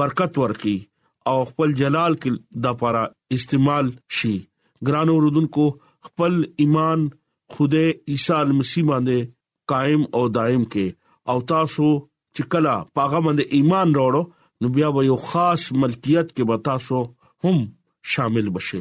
برکت 0.00 0.38
ورکي 0.44 0.76
او 1.32 1.36
خپل 1.50 1.72
جلال 1.82 2.12
کې 2.22 2.32
د 2.66 2.76
پاره 2.82 3.04
استعمال 3.38 3.86
شي 4.20 4.34
ګرانو 4.88 5.14
رودونکو 5.26 5.66
خپل 6.08 6.34
ایمان 6.62 7.08
خدای 7.54 7.88
عیسی 8.12 8.40
مسیح 8.60 8.84
باندې 8.90 9.30
قائم 9.72 10.02
او 10.18 10.22
دائم 10.38 10.62
کې 10.72 10.86
او 11.34 11.38
تاسو 11.52 11.88
چې 12.36 12.50
کله 12.52 12.76
پاغه 12.98 13.18
باندې 13.26 13.44
ایمان 13.58 13.94
وروړو 13.96 14.24
نو 14.62 14.68
بیا 14.74 14.90
به 14.96 15.02
یو 15.10 15.16
خاص 15.30 15.64
ملکیت 15.82 16.28
کې 16.36 16.42
به 16.48 16.56
تاسو 16.70 16.98
هم 17.46 17.58
شامل 18.14 18.48
بشئ 18.58 18.80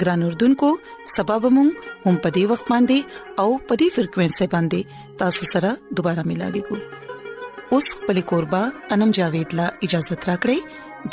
ګران 0.00 0.22
اردوونکو 0.26 0.70
سبب 1.16 1.42
مون 1.54 1.70
هم 2.04 2.14
پدی 2.26 2.44
وخت 2.52 2.66
باندې 2.72 2.98
او 3.42 3.48
پدی 3.72 3.88
فریکوينسي 3.96 4.46
باندې 4.54 5.18
تاسو 5.24 5.44
سره 5.52 5.70
دوپاره 6.00 6.24
ملاقات 6.30 6.66
کوو 6.68 6.80
اوس 7.76 7.86
په 8.06 8.12
لیکوربا 8.20 8.62
انم 8.96 9.10
جاوید 9.20 9.48
لا 9.60 9.66
اجازه 9.90 10.14
ترا 10.24 10.36
کړی 10.42 10.58